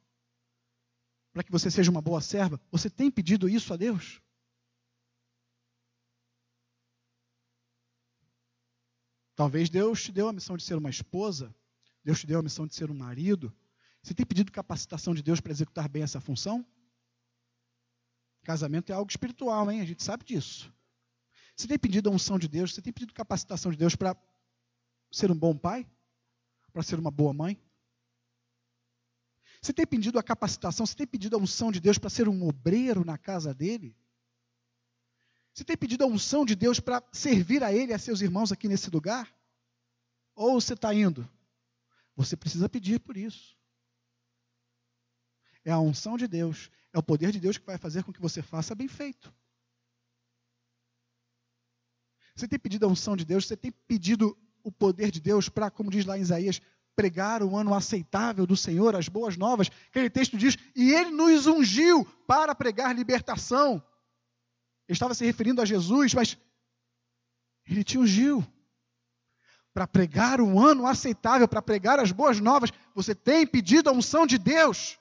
Para 1.39 1.45
que 1.45 1.53
você 1.53 1.71
seja 1.71 1.89
uma 1.89 2.03
boa 2.03 2.21
serva? 2.21 2.61
Você 2.69 2.91
tem 2.91 3.09
pedido 3.13 3.49
isso 3.49 3.73
a 3.73 3.77
Deus? 3.77 4.21
Talvez 9.37 9.71
Deus 9.71 10.03
te 10.03 10.11
deu 10.11 10.27
a 10.27 10.33
missão 10.33 10.57
de 10.57 10.65
ser 10.65 10.75
uma 10.75 10.91
esposa, 10.91 11.55
Deus 12.03 12.19
te 12.19 12.27
deu 12.27 12.41
a 12.41 12.43
missão 12.43 12.67
de 12.67 12.75
ser 12.75 12.91
um 12.91 12.95
marido. 12.95 13.57
Você 14.03 14.13
tem 14.15 14.27
pedido 14.27 14.51
capacitação 14.51 15.15
de 15.15 15.23
Deus 15.23 15.39
para 15.41 15.53
executar 15.53 15.89
bem 15.89 16.03
essa 16.03 16.21
função? 16.21 16.67
Casamento 18.43 18.91
é 18.91 18.97
algo 18.97 19.09
espiritual, 19.09 19.71
hein? 19.71 19.81
A 19.81 19.85
gente 19.85 20.03
sabe 20.03 20.25
disso. 20.25 20.75
Você 21.55 21.69
tem 21.69 21.79
pedido 21.79 22.11
a 22.11 22.13
unção 22.13 22.37
de 22.37 22.49
Deus? 22.49 22.75
Você 22.75 22.83
tem 22.83 22.93
pedido 22.93 23.15
capacitação 23.15 23.71
de 23.71 23.79
Deus 23.79 23.95
para 23.95 24.21
ser 25.13 25.31
um 25.31 25.39
bom 25.39 25.57
pai? 25.57 25.89
Para 26.73 26.83
ser 26.83 26.99
uma 26.99 27.13
boa 27.13 27.33
mãe? 27.33 27.57
Você 29.61 29.73
tem 29.73 29.87
pedido 29.87 30.19
a 30.19 30.23
capacitação? 30.23 30.87
Você 30.87 30.95
tem 30.95 31.07
pedido 31.07 31.37
a 31.37 31.39
unção 31.39 31.73
de 31.73 31.81
Deus 31.81 31.99
para 31.99 32.11
ser 32.11 32.29
um 32.29 32.47
obreiro 32.47 33.05
na 33.05 33.19
casa 33.19 33.53
dele? 33.53 33.97
Você 35.53 35.65
tem 35.65 35.77
pedido 35.77 36.05
a 36.05 36.07
unção 36.07 36.45
de 36.45 36.55
Deus 36.55 36.79
para 36.79 37.03
servir 37.13 37.65
a 37.65 37.73
ele 37.73 37.91
e 37.91 37.95
a 37.95 37.99
seus 37.99 38.21
irmãos 38.21 38.53
aqui 38.53 38.69
nesse 38.69 38.91
lugar? 38.91 39.29
Ou 40.35 40.61
você 40.61 40.75
está 40.75 40.95
indo? 40.95 41.29
Você 42.15 42.37
precisa 42.37 42.69
pedir 42.69 43.01
por 43.01 43.17
isso. 43.17 43.59
É 45.65 45.73
a 45.73 45.81
unção 45.81 46.17
de 46.17 46.29
Deus, 46.29 46.71
é 46.93 46.99
o 46.99 47.03
poder 47.03 47.33
de 47.33 47.41
Deus 47.41 47.59
que 47.59 47.67
vai 47.67 47.77
fazer 47.77 48.05
com 48.05 48.13
que 48.13 48.21
você 48.21 48.41
faça 48.41 48.75
bem 48.75 48.87
feito. 48.87 49.35
Você 52.35 52.47
tem 52.47 52.59
pedido 52.59 52.87
a 52.87 52.89
unção 52.89 53.17
de 53.17 53.25
Deus, 53.25 53.47
você 53.47 53.57
tem 53.57 53.73
pedido 53.73 54.39
o 54.63 54.71
poder 54.71 55.11
de 55.11 55.21
Deus 55.21 55.49
para, 55.49 55.71
como 55.71 55.91
diz 55.91 56.05
lá 56.05 56.17
em 56.17 56.23
Isaías, 56.23 56.61
pregar 56.99 57.45
o 57.45 57.57
ano 57.57 57.73
aceitável 57.75 58.45
do 58.45 58.57
Senhor, 58.57 58.97
as 58.97 59.09
boas 59.09 59.37
novas. 59.37 59.71
Aquele 59.89 60.11
texto 60.11 60.37
diz: 60.37 60.59
E 60.75 60.91
ele 60.91 61.11
nos 61.13 61.47
ungiu 61.47 62.05
para 62.27 62.57
pregar 62.57 62.93
libertação. 62.93 63.81
Ele 64.89 64.97
estava 64.97 65.15
se 65.15 65.25
referindo 65.25 65.63
a 65.63 65.65
Jesus, 65.65 66.13
mas 66.13 66.37
ele 67.69 67.85
te 67.85 67.97
ungiu 67.97 68.45
para 69.73 69.87
pregar 69.87 70.41
o 70.41 70.59
ano 70.59 70.89
aceitável, 70.89 71.47
para 71.47 71.63
pregar 71.63 72.01
as 72.01 72.11
boas 72.11 72.41
novas. 72.41 72.73
Você 72.97 73.15
tem 73.15 73.47
pedido 73.47 73.89
a 73.89 73.93
unção 73.93 74.27
de 74.27 74.37
Deus 74.37 74.99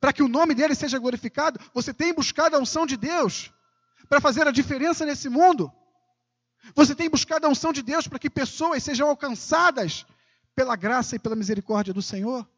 para 0.00 0.10
que 0.10 0.22
o 0.22 0.28
nome 0.28 0.54
dele 0.54 0.74
seja 0.74 0.98
glorificado. 0.98 1.60
Você 1.74 1.92
tem 1.92 2.14
buscado 2.14 2.56
a 2.56 2.58
unção 2.58 2.86
de 2.86 2.96
Deus 2.96 3.52
para 4.08 4.22
fazer 4.22 4.48
a 4.48 4.50
diferença 4.50 5.04
nesse 5.04 5.28
mundo. 5.28 5.70
Você 6.74 6.94
tem 6.94 7.10
buscado 7.10 7.46
a 7.46 7.50
unção 7.50 7.74
de 7.74 7.82
Deus 7.82 8.08
para 8.08 8.18
que 8.18 8.30
pessoas 8.30 8.82
sejam 8.82 9.06
alcançadas 9.06 10.06
pela 10.54 10.76
graça 10.76 11.16
e 11.16 11.18
pela 11.18 11.36
misericórdia 11.36 11.94
do 11.94 12.02
Senhor? 12.02 12.48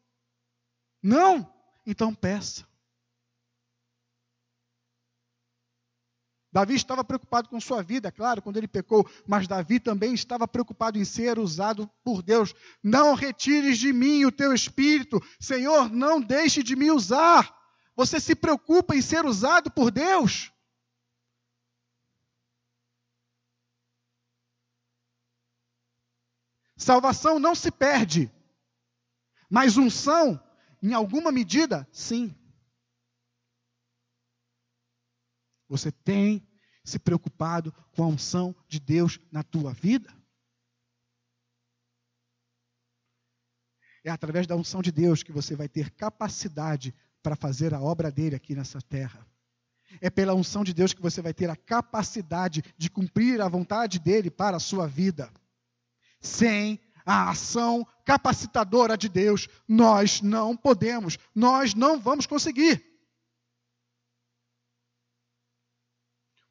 Não? 1.01 1.51
Então 1.85 2.13
peça. 2.13 2.65
Davi 6.55 6.73
estava 6.73 7.03
preocupado 7.03 7.49
com 7.49 7.59
sua 7.59 7.83
vida, 7.83 8.09
claro, 8.09 8.41
quando 8.41 8.55
ele 8.55 8.67
pecou, 8.67 9.05
mas 9.27 9.45
Davi 9.45 9.77
também 9.77 10.13
estava 10.13 10.47
preocupado 10.47 10.97
em 10.97 11.03
ser 11.03 11.37
usado 11.37 11.89
por 12.01 12.23
Deus. 12.23 12.55
Não 12.81 13.13
retires 13.13 13.77
de 13.77 13.91
mim 13.91 14.23
o 14.23 14.31
teu 14.31 14.53
espírito, 14.53 15.21
Senhor, 15.37 15.91
não 15.91 16.21
deixe 16.21 16.63
de 16.63 16.73
me 16.73 16.89
usar. 16.89 17.53
Você 17.93 18.21
se 18.21 18.33
preocupa 18.33 18.95
em 18.95 19.01
ser 19.01 19.25
usado 19.25 19.69
por 19.69 19.91
Deus? 19.91 20.49
Salvação 26.77 27.39
não 27.39 27.55
se 27.55 27.71
perde, 27.71 28.31
mas 29.49 29.77
unção, 29.77 30.41
em 30.81 30.93
alguma 30.93 31.31
medida, 31.31 31.87
sim. 31.91 32.35
Você 35.67 35.91
tem 35.91 36.47
se 36.83 36.99
preocupado 36.99 37.71
com 37.93 38.03
a 38.03 38.07
unção 38.07 38.55
de 38.67 38.79
Deus 38.79 39.19
na 39.31 39.41
tua 39.41 39.73
vida? 39.73 40.13
É 44.03 44.11
através 44.11 44.45
da 44.45 44.55
unção 44.55 44.81
de 44.83 44.91
Deus 44.91 45.23
que 45.23 45.31
você 45.31 45.55
vai 45.55 45.67
ter 45.67 45.89
capacidade 45.89 46.93
para 47.23 47.35
fazer 47.35 47.73
a 47.73 47.81
obra 47.81 48.11
dele 48.11 48.35
aqui 48.35 48.53
nessa 48.53 48.79
terra. 48.79 49.25
É 49.99 50.11
pela 50.11 50.35
unção 50.35 50.63
de 50.63 50.73
Deus 50.73 50.93
que 50.93 51.01
você 51.01 51.21
vai 51.21 51.33
ter 51.33 51.49
a 51.49 51.55
capacidade 51.55 52.61
de 52.77 52.89
cumprir 52.89 53.41
a 53.41 53.49
vontade 53.49 53.97
dele 53.97 54.29
para 54.29 54.57
a 54.57 54.59
sua 54.59 54.87
vida. 54.87 55.31
Sem 56.25 56.79
a 57.05 57.29
ação 57.29 57.87
capacitadora 58.03 58.97
de 58.97 59.07
Deus, 59.07 59.47
nós 59.67 60.21
não 60.21 60.57
podemos, 60.57 61.17
nós 61.35 61.75
não 61.75 61.99
vamos 61.99 62.25
conseguir. 62.25 62.83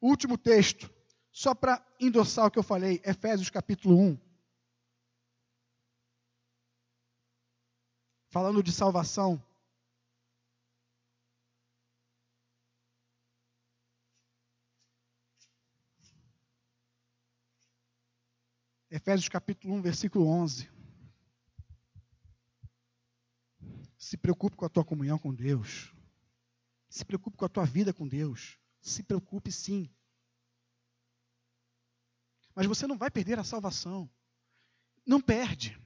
Último 0.01 0.37
texto, 0.37 0.89
só 1.29 1.53
para 1.53 1.85
endossar 1.99 2.45
o 2.45 2.51
que 2.51 2.57
eu 2.57 2.63
falei, 2.63 3.01
Efésios 3.03 3.49
capítulo 3.49 3.99
1. 3.99 4.17
Falando 8.29 8.63
de 8.63 8.71
salvação. 8.71 9.44
Efésios 18.95 19.27
capítulo 19.27 19.73
1, 19.73 19.81
versículo 19.81 20.25
11. 20.25 20.69
Se 23.97 24.15
preocupe 24.15 24.55
com 24.55 24.63
a 24.63 24.69
tua 24.69 24.85
comunhão 24.85 25.19
com 25.19 25.33
Deus. 25.33 25.93
Se 26.87 27.03
preocupe 27.03 27.35
com 27.35 27.43
a 27.43 27.49
tua 27.49 27.65
vida 27.65 27.93
com 27.93 28.07
Deus. 28.07 28.57
Se 28.79 29.03
preocupe 29.03 29.51
sim. 29.51 29.93
Mas 32.55 32.67
você 32.67 32.87
não 32.87 32.97
vai 32.97 33.11
perder 33.11 33.37
a 33.37 33.43
salvação. 33.43 34.09
Não 35.05 35.19
perde. 35.19 35.77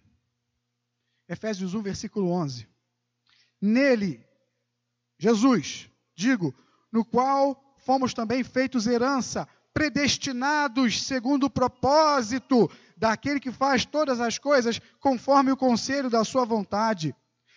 Efésios 1.28 1.74
1, 1.74 1.82
versículo 1.82 2.30
11. 2.30 2.70
Nele, 3.60 4.24
Jesus, 5.18 5.90
digo, 6.14 6.54
no 6.92 7.04
qual 7.04 7.76
fomos 7.80 8.14
também 8.14 8.44
feitos 8.44 8.86
herança, 8.86 9.48
predestinados 9.74 11.02
segundo 11.02 11.46
o 11.46 11.50
propósito 11.50 12.70
daquele 13.00 13.40
que 13.40 13.52
faz 13.52 13.86
todas 13.86 14.20
as 14.20 14.38
coisas 14.38 14.80
conforme 15.00 15.52
o 15.52 15.58
conselho 15.58 16.10
da 16.10 16.26
sua 16.26 16.44
vontade, 16.44 17.16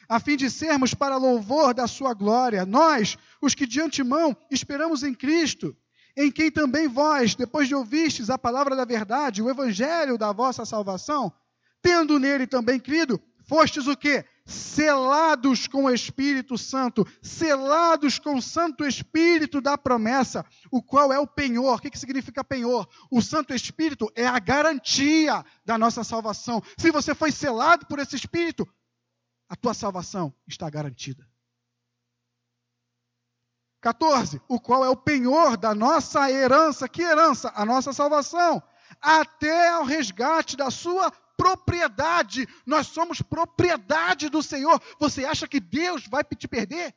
a 0.09 0.21
fim 0.21 0.37
de 0.37 0.49
sermos 0.49 0.95
para 0.95 1.17
louvor 1.17 1.75
da 1.75 1.89
sua 1.89 2.15
glória, 2.15 2.65
nós, 2.65 3.19
os 3.41 3.55
que 3.55 3.67
de 3.67 3.81
antemão 3.81 4.37
esperamos 4.51 5.03
em 5.03 5.13
Cristo, 5.13 5.77
em 6.17 6.31
quem 6.31 6.51
também 6.51 6.87
vós, 6.87 7.35
depois 7.35 7.67
de 7.67 7.75
ouvistes 7.75 8.31
a 8.31 8.39
palavra 8.39 8.77
da 8.77 8.85
verdade, 8.85 9.43
o 9.43 9.51
evangelho 9.51 10.17
da 10.17 10.31
vossa 10.31 10.65
salvação, 10.65 11.33
tendo 11.81 12.21
nele 12.21 12.47
também 12.47 12.79
crido, 12.79 13.21
fostes 13.53 13.87
o 13.87 13.95
quê? 13.95 14.25
Selados 14.47 15.67
com 15.67 15.85
o 15.85 15.91
Espírito 15.91 16.57
Santo, 16.57 17.07
selados 17.21 18.19
com 18.19 18.37
o 18.37 18.41
Santo 18.41 18.83
Espírito 18.83 19.61
da 19.61 19.77
promessa, 19.77 20.43
o 20.71 20.83
qual 20.83 21.13
é 21.13 21.19
o 21.19 21.27
penhor. 21.27 21.77
O 21.77 21.79
que, 21.79 21.91
que 21.91 21.99
significa 21.99 22.43
penhor? 22.43 22.89
O 23.11 23.21
Santo 23.21 23.53
Espírito 23.53 24.11
é 24.15 24.27
a 24.27 24.39
garantia 24.39 25.45
da 25.67 25.77
nossa 25.77 26.03
salvação. 26.03 26.63
Se 26.79 26.91
você 26.91 27.15
foi 27.15 27.31
selado 27.31 27.85
por 27.85 27.99
esse 27.99 28.17
Espírito, 28.17 28.67
a 29.51 29.55
tua 29.55 29.75
salvação 29.75 30.35
está 30.49 30.71
garantida. 30.71 31.29
14. 33.83 34.41
O 34.49 34.59
qual 34.59 34.83
é 34.83 34.89
o 34.89 34.97
penhor 34.97 35.59
da 35.59 35.75
nossa 35.75 36.31
herança. 36.31 36.89
Que 36.89 37.03
herança? 37.03 37.53
A 37.55 37.67
nossa 37.67 37.93
salvação. 37.93 38.63
Até 38.99 39.69
ao 39.69 39.85
resgate 39.85 40.57
da 40.57 40.71
sua 40.71 41.13
propriedade. 41.43 42.47
Nós 42.65 42.87
somos 42.87 43.21
propriedade 43.21 44.29
do 44.29 44.41
Senhor. 44.41 44.81
Você 45.01 45.25
acha 45.25 45.49
que 45.49 45.59
Deus 45.59 46.07
vai 46.07 46.23
te 46.23 46.47
perder? 46.47 46.95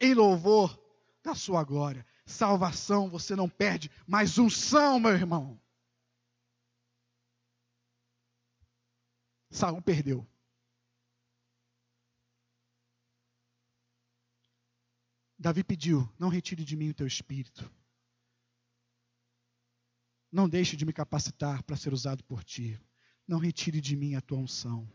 Em 0.00 0.14
louvor 0.14 0.80
da 1.24 1.34
sua 1.34 1.64
glória. 1.64 2.06
Salvação 2.24 3.10
você 3.10 3.34
não 3.34 3.48
perde, 3.48 3.90
mas 4.06 4.38
unção, 4.38 5.00
meu 5.00 5.10
irmão. 5.10 5.60
Saul 9.50 9.82
perdeu. 9.82 10.24
Davi 15.36 15.64
pediu: 15.64 16.08
Não 16.16 16.28
retire 16.28 16.64
de 16.64 16.76
mim 16.76 16.90
o 16.90 16.94
teu 16.94 17.08
espírito. 17.08 17.79
Não 20.30 20.48
deixe 20.48 20.76
de 20.76 20.84
me 20.84 20.92
capacitar 20.92 21.62
para 21.62 21.76
ser 21.76 21.92
usado 21.92 22.22
por 22.24 22.44
ti. 22.44 22.80
Não 23.26 23.38
retire 23.38 23.80
de 23.80 23.96
mim 23.96 24.14
a 24.14 24.20
tua 24.20 24.38
unção. 24.38 24.90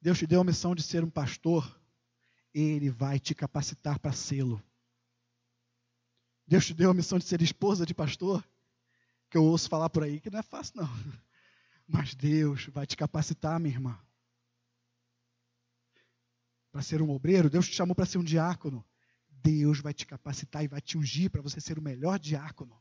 Deus 0.00 0.18
te 0.18 0.26
deu 0.26 0.40
a 0.40 0.44
missão 0.44 0.74
de 0.74 0.82
ser 0.82 1.02
um 1.02 1.10
pastor, 1.10 1.80
Ele 2.54 2.88
vai 2.90 3.18
te 3.18 3.34
capacitar 3.34 3.98
para 3.98 4.12
sê-lo. 4.12 4.62
Deus 6.46 6.66
te 6.66 6.74
deu 6.74 6.90
a 6.90 6.94
missão 6.94 7.18
de 7.18 7.24
ser 7.24 7.42
esposa 7.42 7.84
de 7.84 7.92
pastor, 7.92 8.46
que 9.28 9.36
eu 9.36 9.44
ouço 9.44 9.68
falar 9.68 9.90
por 9.90 10.04
aí 10.04 10.20
que 10.20 10.30
não 10.30 10.38
é 10.38 10.42
fácil, 10.42 10.76
não. 10.76 10.88
Mas 11.88 12.14
Deus 12.14 12.66
vai 12.66 12.86
te 12.86 12.96
capacitar, 12.96 13.58
minha 13.58 13.74
irmã 13.74 14.06
para 16.76 16.82
ser 16.82 17.00
um 17.00 17.08
obreiro, 17.08 17.48
Deus 17.48 17.66
te 17.66 17.74
chamou 17.74 17.94
para 17.94 18.04
ser 18.04 18.18
um 18.18 18.22
diácono. 18.22 18.84
Deus 19.46 19.78
vai 19.78 19.94
te 19.94 20.04
capacitar 20.04 20.64
e 20.64 20.66
vai 20.66 20.80
te 20.80 20.98
ungir 20.98 21.30
para 21.30 21.40
você 21.40 21.60
ser 21.60 21.78
o 21.78 21.82
melhor 21.82 22.18
diácono. 22.18 22.76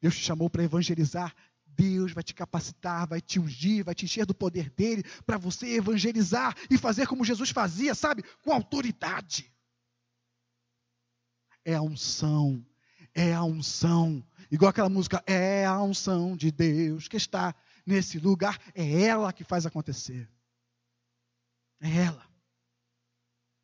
Deus 0.00 0.16
te 0.16 0.24
chamou 0.24 0.50
para 0.50 0.64
evangelizar. 0.64 1.32
Deus 1.64 2.12
vai 2.12 2.24
te 2.24 2.34
capacitar, 2.34 3.06
vai 3.06 3.20
te 3.20 3.38
ungir, 3.38 3.84
vai 3.84 3.94
te 3.94 4.04
encher 4.04 4.26
do 4.26 4.34
poder 4.34 4.68
dele 4.70 5.04
para 5.24 5.38
você 5.38 5.76
evangelizar 5.76 6.56
e 6.68 6.76
fazer 6.76 7.06
como 7.06 7.24
Jesus 7.24 7.50
fazia, 7.50 7.94
sabe? 7.94 8.24
Com 8.42 8.52
autoridade. 8.52 9.50
É 11.64 11.74
a 11.76 11.82
unção, 11.82 12.66
é 13.14 13.32
a 13.32 13.44
unção. 13.44 14.26
Igual 14.50 14.70
aquela 14.70 14.88
música, 14.88 15.22
é 15.24 15.64
a 15.64 15.80
unção 15.80 16.36
de 16.36 16.50
Deus 16.50 17.06
que 17.06 17.16
está 17.16 17.54
nesse 17.86 18.18
lugar. 18.18 18.58
É 18.74 19.04
ela 19.04 19.32
que 19.32 19.44
faz 19.44 19.66
acontecer. 19.66 20.28
É 21.80 21.88
ela. 21.88 22.31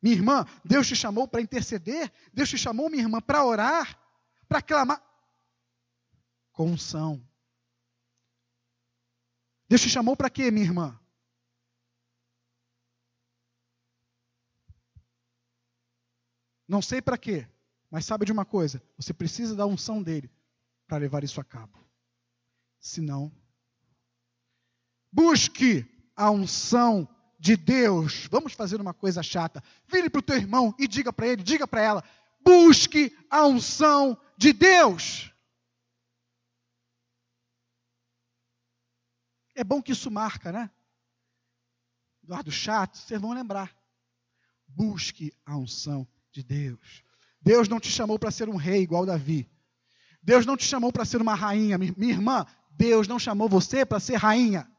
Minha 0.01 0.15
irmã, 0.15 0.45
Deus 0.63 0.87
te 0.87 0.95
chamou 0.95 1.27
para 1.27 1.41
interceder? 1.41 2.11
Deus 2.33 2.49
te 2.49 2.57
chamou, 2.57 2.89
minha 2.89 3.03
irmã, 3.03 3.19
para 3.19 3.43
orar? 3.43 3.99
Para 4.47 4.61
clamar? 4.61 5.03
Com 6.51 6.71
unção. 6.71 7.25
Deus 9.67 9.81
te 9.81 9.89
chamou 9.89 10.15
para 10.15 10.29
quê, 10.29 10.49
minha 10.49 10.65
irmã? 10.65 10.99
Não 16.67 16.81
sei 16.81 17.01
para 17.01 17.17
quê, 17.17 17.47
mas 17.89 18.05
sabe 18.05 18.25
de 18.25 18.31
uma 18.31 18.45
coisa: 18.45 18.81
você 18.95 19.13
precisa 19.13 19.55
da 19.55 19.65
unção 19.65 20.01
dele 20.01 20.31
para 20.87 20.97
levar 20.97 21.23
isso 21.23 21.41
a 21.41 21.43
cabo. 21.43 21.77
Senão, 22.79 23.31
busque 25.11 25.85
a 26.15 26.29
unção 26.31 27.07
de 27.39 27.55
Deus. 27.55 28.27
Vamos 28.29 28.53
fazer 28.53 28.81
uma 28.81 28.93
coisa 28.93 29.23
chata. 29.23 29.63
Vire 29.87 30.09
para 30.09 30.19
o 30.19 30.23
teu 30.23 30.35
irmão 30.35 30.75
e 30.77 30.87
diga 30.87 31.13
para 31.13 31.27
ele, 31.27 31.41
diga 31.41 31.67
para 31.67 31.81
ela: 31.81 32.03
busque 32.43 33.15
a 33.29 33.45
unção 33.45 34.17
de 34.37 34.51
Deus. 34.51 35.31
É 39.55 39.63
bom 39.63 39.81
que 39.81 39.91
isso 39.91 40.11
marca, 40.11 40.51
né? 40.51 40.69
Eduardo 42.23 42.51
Chato, 42.51 42.97
vocês 42.97 43.19
vão 43.19 43.33
lembrar. 43.33 43.75
Busque 44.67 45.33
a 45.45 45.57
unção 45.57 46.07
de 46.31 46.43
Deus. 46.43 47.03
Deus 47.41 47.67
não 47.67 47.79
te 47.79 47.89
chamou 47.89 48.19
para 48.19 48.31
ser 48.31 48.49
um 48.49 48.55
rei 48.55 48.81
igual 48.81 49.05
Davi. 49.05 49.49
Deus 50.21 50.45
não 50.45 50.55
te 50.55 50.65
chamou 50.65 50.91
para 50.91 51.05
ser 51.05 51.21
uma 51.21 51.33
rainha. 51.33 51.77
Minha 51.77 52.13
irmã, 52.13 52.45
Deus 52.71 53.07
não 53.07 53.17
chamou 53.17 53.49
você 53.49 53.85
para 53.85 53.99
ser 53.99 54.15
rainha. 54.15 54.69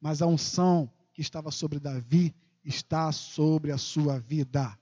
Mas 0.00 0.22
a 0.22 0.26
unção 0.26 0.92
que 1.12 1.20
estava 1.20 1.50
sobre 1.50 1.80
Davi 1.80 2.34
está 2.64 3.10
sobre 3.12 3.72
a 3.72 3.78
sua 3.78 4.18
vida. 4.18 4.76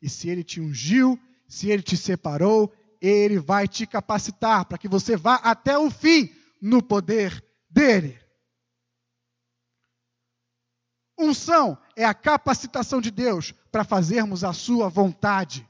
E 0.00 0.08
se 0.08 0.28
ele 0.28 0.44
te 0.44 0.60
ungiu, 0.60 1.18
se 1.48 1.70
ele 1.70 1.82
te 1.82 1.96
separou, 1.96 2.72
ele 3.00 3.38
vai 3.38 3.68
te 3.68 3.86
capacitar 3.86 4.64
para 4.64 4.78
que 4.78 4.88
você 4.88 5.16
vá 5.16 5.36
até 5.36 5.78
o 5.78 5.90
fim 5.90 6.30
no 6.60 6.82
poder 6.82 7.44
dele. 7.70 8.18
Unção 11.18 11.78
é 11.96 12.04
a 12.04 12.14
capacitação 12.14 13.00
de 13.00 13.10
Deus 13.10 13.52
para 13.70 13.84
fazermos 13.84 14.42
a 14.42 14.52
sua 14.52 14.88
vontade. 14.88 15.66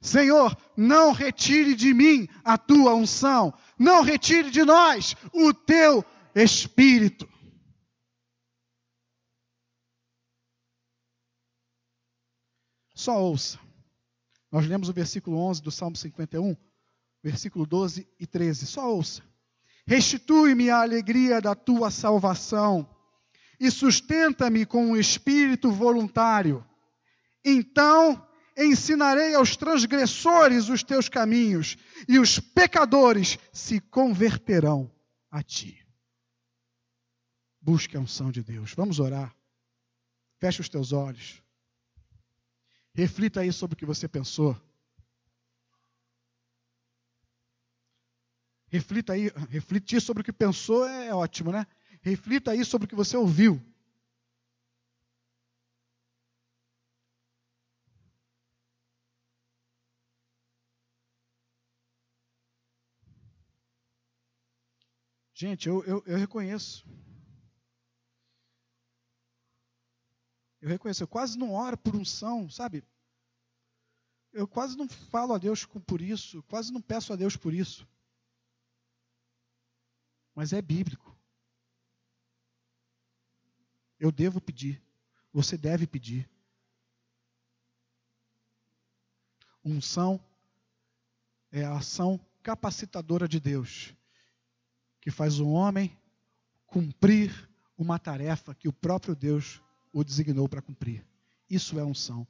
Senhor, 0.00 0.56
não 0.76 1.12
retire 1.12 1.74
de 1.74 1.92
mim 1.92 2.28
a 2.44 2.56
tua 2.56 2.94
unção, 2.94 3.52
não 3.78 4.02
retire 4.02 4.50
de 4.50 4.64
nós 4.64 5.16
o 5.32 5.52
teu 5.52 6.04
espírito. 6.34 7.28
Só 12.98 13.16
ouça. 13.22 13.60
Nós 14.50 14.66
lemos 14.66 14.88
o 14.88 14.92
versículo 14.92 15.38
11 15.38 15.62
do 15.62 15.70
Salmo 15.70 15.94
51, 15.94 16.56
versículo 17.22 17.64
12 17.64 18.08
e 18.18 18.26
13. 18.26 18.66
Só 18.66 18.92
ouça. 18.92 19.22
Restitui-me 19.86 20.68
a 20.68 20.80
alegria 20.80 21.40
da 21.40 21.54
tua 21.54 21.92
salvação 21.92 22.92
e 23.60 23.70
sustenta-me 23.70 24.66
com 24.66 24.84
um 24.84 24.96
espírito 24.96 25.70
voluntário. 25.70 26.66
Então 27.44 28.26
ensinarei 28.56 29.32
aos 29.36 29.56
transgressores 29.56 30.68
os 30.68 30.82
teus 30.82 31.08
caminhos, 31.08 31.76
e 32.08 32.18
os 32.18 32.40
pecadores 32.40 33.38
se 33.52 33.78
converterão 33.78 34.90
a 35.30 35.40
ti. 35.40 35.86
Busque 37.60 37.96
a 37.96 38.00
unção 38.00 38.32
de 38.32 38.42
Deus. 38.42 38.74
Vamos 38.74 38.98
orar. 38.98 39.32
Feche 40.40 40.60
os 40.60 40.68
teus 40.68 40.92
olhos. 40.92 41.40
Reflita 42.98 43.42
aí 43.42 43.52
sobre 43.52 43.74
o 43.74 43.76
que 43.76 43.86
você 43.86 44.08
pensou. 44.08 44.60
Reflita 48.66 49.12
aí, 49.12 49.30
refletir 49.48 50.00
sobre 50.00 50.22
o 50.22 50.24
que 50.24 50.32
pensou 50.32 50.84
é 50.84 51.14
ótimo, 51.14 51.52
né? 51.52 51.64
Reflita 52.02 52.50
aí 52.50 52.64
sobre 52.64 52.86
o 52.86 52.88
que 52.88 52.96
você 52.96 53.16
ouviu. 53.16 53.62
Gente, 65.32 65.68
eu, 65.68 65.84
eu, 65.84 66.02
eu, 66.04 66.18
reconheço. 66.18 66.84
Eu 70.60 70.68
reconheço, 70.68 71.02
eu 71.02 71.08
quase 71.08 71.38
não 71.38 71.52
oro 71.52 71.76
por 71.76 71.94
unção, 71.94 72.50
sabe? 72.50 72.84
Eu 74.32 74.46
quase 74.46 74.76
não 74.76 74.88
falo 74.88 75.32
a 75.32 75.38
Deus 75.38 75.64
por 75.64 76.00
isso, 76.00 76.42
quase 76.44 76.72
não 76.72 76.80
peço 76.80 77.12
a 77.12 77.16
Deus 77.16 77.36
por 77.36 77.54
isso. 77.54 77.88
Mas 80.34 80.52
é 80.52 80.60
bíblico. 80.60 81.16
Eu 83.98 84.12
devo 84.12 84.40
pedir. 84.40 84.82
Você 85.32 85.56
deve 85.56 85.86
pedir. 85.86 86.28
Unção 89.64 90.20
é 91.50 91.64
a 91.64 91.76
ação 91.76 92.20
capacitadora 92.42 93.28
de 93.28 93.40
Deus, 93.40 93.94
que 95.00 95.10
faz 95.10 95.40
o 95.40 95.48
homem 95.48 95.96
cumprir 96.66 97.50
uma 97.76 97.98
tarefa 97.98 98.54
que 98.54 98.68
o 98.68 98.72
próprio 98.72 99.14
Deus 99.14 99.60
o 99.92 100.04
designou 100.04 100.48
para 100.48 100.62
cumprir. 100.62 101.04
Isso 101.48 101.78
é 101.78 101.84
unção. 101.84 102.26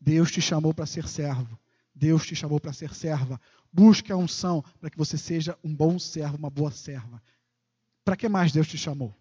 Deus 0.00 0.30
te 0.30 0.40
chamou 0.40 0.72
para 0.72 0.86
ser 0.86 1.06
servo. 1.06 1.58
Deus 1.94 2.26
te 2.26 2.34
chamou 2.34 2.58
para 2.58 2.72
ser 2.72 2.94
serva. 2.94 3.40
Busque 3.72 4.12
a 4.12 4.16
unção 4.16 4.64
para 4.80 4.90
que 4.90 4.98
você 4.98 5.16
seja 5.16 5.58
um 5.62 5.74
bom 5.74 5.98
servo, 5.98 6.36
uma 6.36 6.50
boa 6.50 6.70
serva. 6.70 7.22
Para 8.04 8.16
que 8.16 8.28
mais 8.28 8.52
Deus 8.52 8.66
te 8.66 8.78
chamou? 8.78 9.14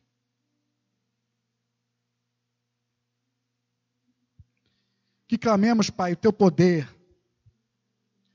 que 5.31 5.37
clamemos, 5.37 5.89
Pai, 5.89 6.11
o 6.11 6.17
teu 6.17 6.33
poder. 6.33 6.85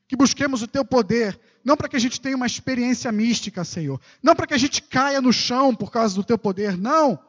Que 0.08 0.16
busquemos 0.16 0.62
o 0.62 0.66
teu 0.66 0.82
poder, 0.82 1.38
não 1.62 1.76
para 1.76 1.90
que 1.90 1.96
a 1.96 1.98
gente 1.98 2.18
tenha 2.18 2.34
uma 2.34 2.46
experiência 2.46 3.12
mística, 3.12 3.64
Senhor. 3.64 4.00
Não 4.22 4.34
para 4.34 4.46
que 4.46 4.54
a 4.54 4.58
gente 4.58 4.80
caia 4.80 5.20
no 5.20 5.30
chão 5.30 5.74
por 5.74 5.90
causa 5.90 6.14
do 6.14 6.24
teu 6.24 6.38
poder, 6.38 6.74
não. 6.74 7.22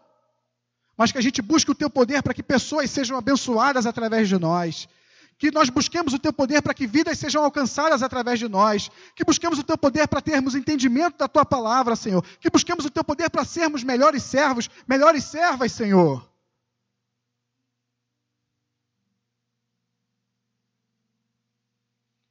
Mas 0.98 1.12
que 1.12 1.18
a 1.18 1.22
gente 1.22 1.42
busque 1.42 1.72
o 1.72 1.76
teu 1.76 1.90
poder 1.90 2.24
para 2.24 2.34
que 2.34 2.42
pessoas 2.42 2.90
sejam 2.90 3.18
abençoadas 3.18 3.86
através 3.86 4.28
de 4.28 4.38
nós. 4.38 4.90
Que 5.38 5.52
nós 5.52 5.70
busquemos 5.70 6.14
o 6.14 6.20
teu 6.20 6.34
poder 6.34 6.64
para 6.64 6.74
que 6.74 6.88
vidas 6.88 7.20
sejam 7.20 7.44
alcançadas 7.44 8.02
através 8.02 8.40
de 8.40 8.48
nós. 8.48 8.90
Que 9.16 9.24
busquemos 9.24 9.60
o 9.60 9.64
teu 9.64 9.78
poder 9.78 10.08
para 10.08 10.20
termos 10.20 10.56
entendimento 10.56 11.20
da 11.20 11.28
tua 11.28 11.46
palavra, 11.46 11.96
Senhor. 11.96 12.26
Que 12.40 12.50
busquemos 12.50 12.86
o 12.86 12.90
teu 12.90 13.04
poder 13.04 13.30
para 13.30 13.46
sermos 13.46 13.84
melhores 13.84 14.24
servos, 14.24 14.68
melhores 14.88 15.24
servas, 15.26 15.72
Senhor. 15.72 16.28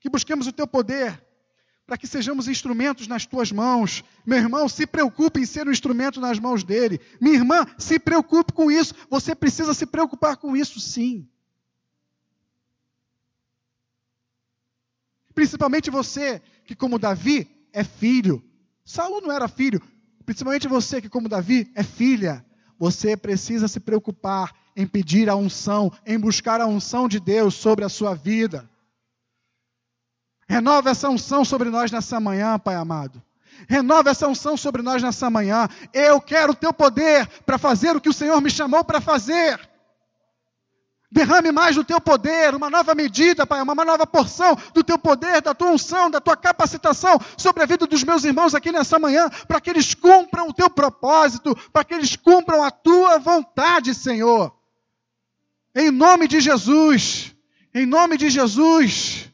que 0.07 0.11
busquemos 0.11 0.47
o 0.47 0.53
teu 0.53 0.69
poder, 0.69 1.21
para 1.87 1.97
que 1.97 2.07
sejamos 2.07 2.49
instrumentos 2.49 3.07
nas 3.07 3.25
tuas 3.25 3.53
mãos. 3.53 4.03
Meu 4.27 4.39
irmão, 4.39 4.69
se 4.69 4.87
preocupe 4.87 5.41
em 5.41 5.47
ser 5.47 5.69
um 5.69 5.71
instrumento 5.71 6.21
nas 6.21 6.39
mãos 6.39 6.65
dele. 6.65 7.01
Minha 7.21 7.37
irmã, 7.37 7.65
se 7.79 7.99
preocupe 7.99 8.53
com 8.53 8.71
isso. 8.71 8.93
Você 9.09 9.35
precisa 9.35 9.73
se 9.73 9.87
preocupar 9.87 10.37
com 10.37 10.57
isso, 10.57 10.81
sim. 10.81 11.29
Principalmente 15.33 15.91
você, 15.91 16.43
que 16.65 16.75
como 16.75 16.99
Davi 16.99 17.49
é 17.73 17.85
filho. 17.85 18.43
Saulo 18.85 19.21
não 19.21 19.31
era 19.31 19.47
filho. 19.47 19.81
Principalmente 20.25 20.67
você, 20.67 21.01
que 21.01 21.09
como 21.09 21.29
Davi 21.29 21.71
é 21.77 21.85
filha. 21.85 22.45
Você 22.79 23.17
precisa 23.17 23.69
se 23.69 23.79
preocupar 23.79 24.53
em 24.75 24.87
pedir 24.87 25.31
a 25.31 25.37
unção, 25.37 25.93
em 26.05 26.19
buscar 26.19 26.61
a 26.61 26.67
unção 26.67 27.07
de 27.07 27.21
Deus 27.21 27.55
sobre 27.55 27.85
a 27.85 27.89
sua 27.89 28.15
vida. 28.15 28.69
Renova 30.49 30.91
essa 30.91 31.09
unção 31.09 31.45
sobre 31.45 31.71
nós 31.71 31.91
nessa 31.91 32.21
manhã, 32.21 32.59
Pai 32.59 32.77
amado. 32.77 33.23
Renova 33.69 34.11
essa 34.11 34.29
unção 34.29 34.57
sobre 34.57 34.83
nós 34.83 35.03
nessa 35.03 35.29
manhã. 35.29 35.69
Eu 35.93 36.21
quero 36.21 36.53
o 36.53 36.57
teu 36.57 36.73
poder 36.73 37.27
para 37.45 37.59
fazer 37.59 37.97
o 37.97 38.01
que 38.01 38.09
o 38.09 38.13
Senhor 38.13 38.41
me 38.41 38.51
chamou 38.51 38.85
para 38.85 39.01
fazer. 39.01 39.59
Derrame 41.11 41.53
mais 41.53 41.77
do 41.77 41.85
teu 41.85 42.01
poder, 42.01 42.55
uma 42.55 42.69
nova 42.69 42.95
medida, 42.95 43.47
Pai, 43.47 43.63
uma 43.63 43.75
nova 43.85 44.07
porção 44.07 44.57
do 44.75 44.83
teu 44.83 44.99
poder, 44.99 45.41
da 45.41 45.55
tua 45.55 45.71
unção, 45.71 46.11
da 46.11 46.21
tua 46.21 46.37
capacitação 46.37 47.19
sobre 47.37 47.63
a 47.63 47.67
vida 47.67 47.87
dos 47.87 48.03
meus 48.03 48.25
irmãos 48.25 48.55
aqui 48.55 48.73
nessa 48.73 48.99
manhã, 48.99 49.31
para 49.47 49.61
que 49.61 49.71
eles 49.71 49.95
cumpram 49.95 50.49
o 50.49 50.53
teu 50.53 50.69
propósito, 50.69 51.57
para 51.73 51.85
que 51.85 51.95
eles 51.95 52.17
cumpram 52.17 52.63
a 52.63 52.71
tua 52.71 53.19
vontade, 53.19 53.95
Senhor. 53.95 54.55
Em 55.75 55.91
nome 55.91 56.27
de 56.27 56.41
Jesus, 56.41 57.35
em 57.73 57.87
nome 57.87 58.17
de 58.17 58.29
Jesus. 58.29 59.31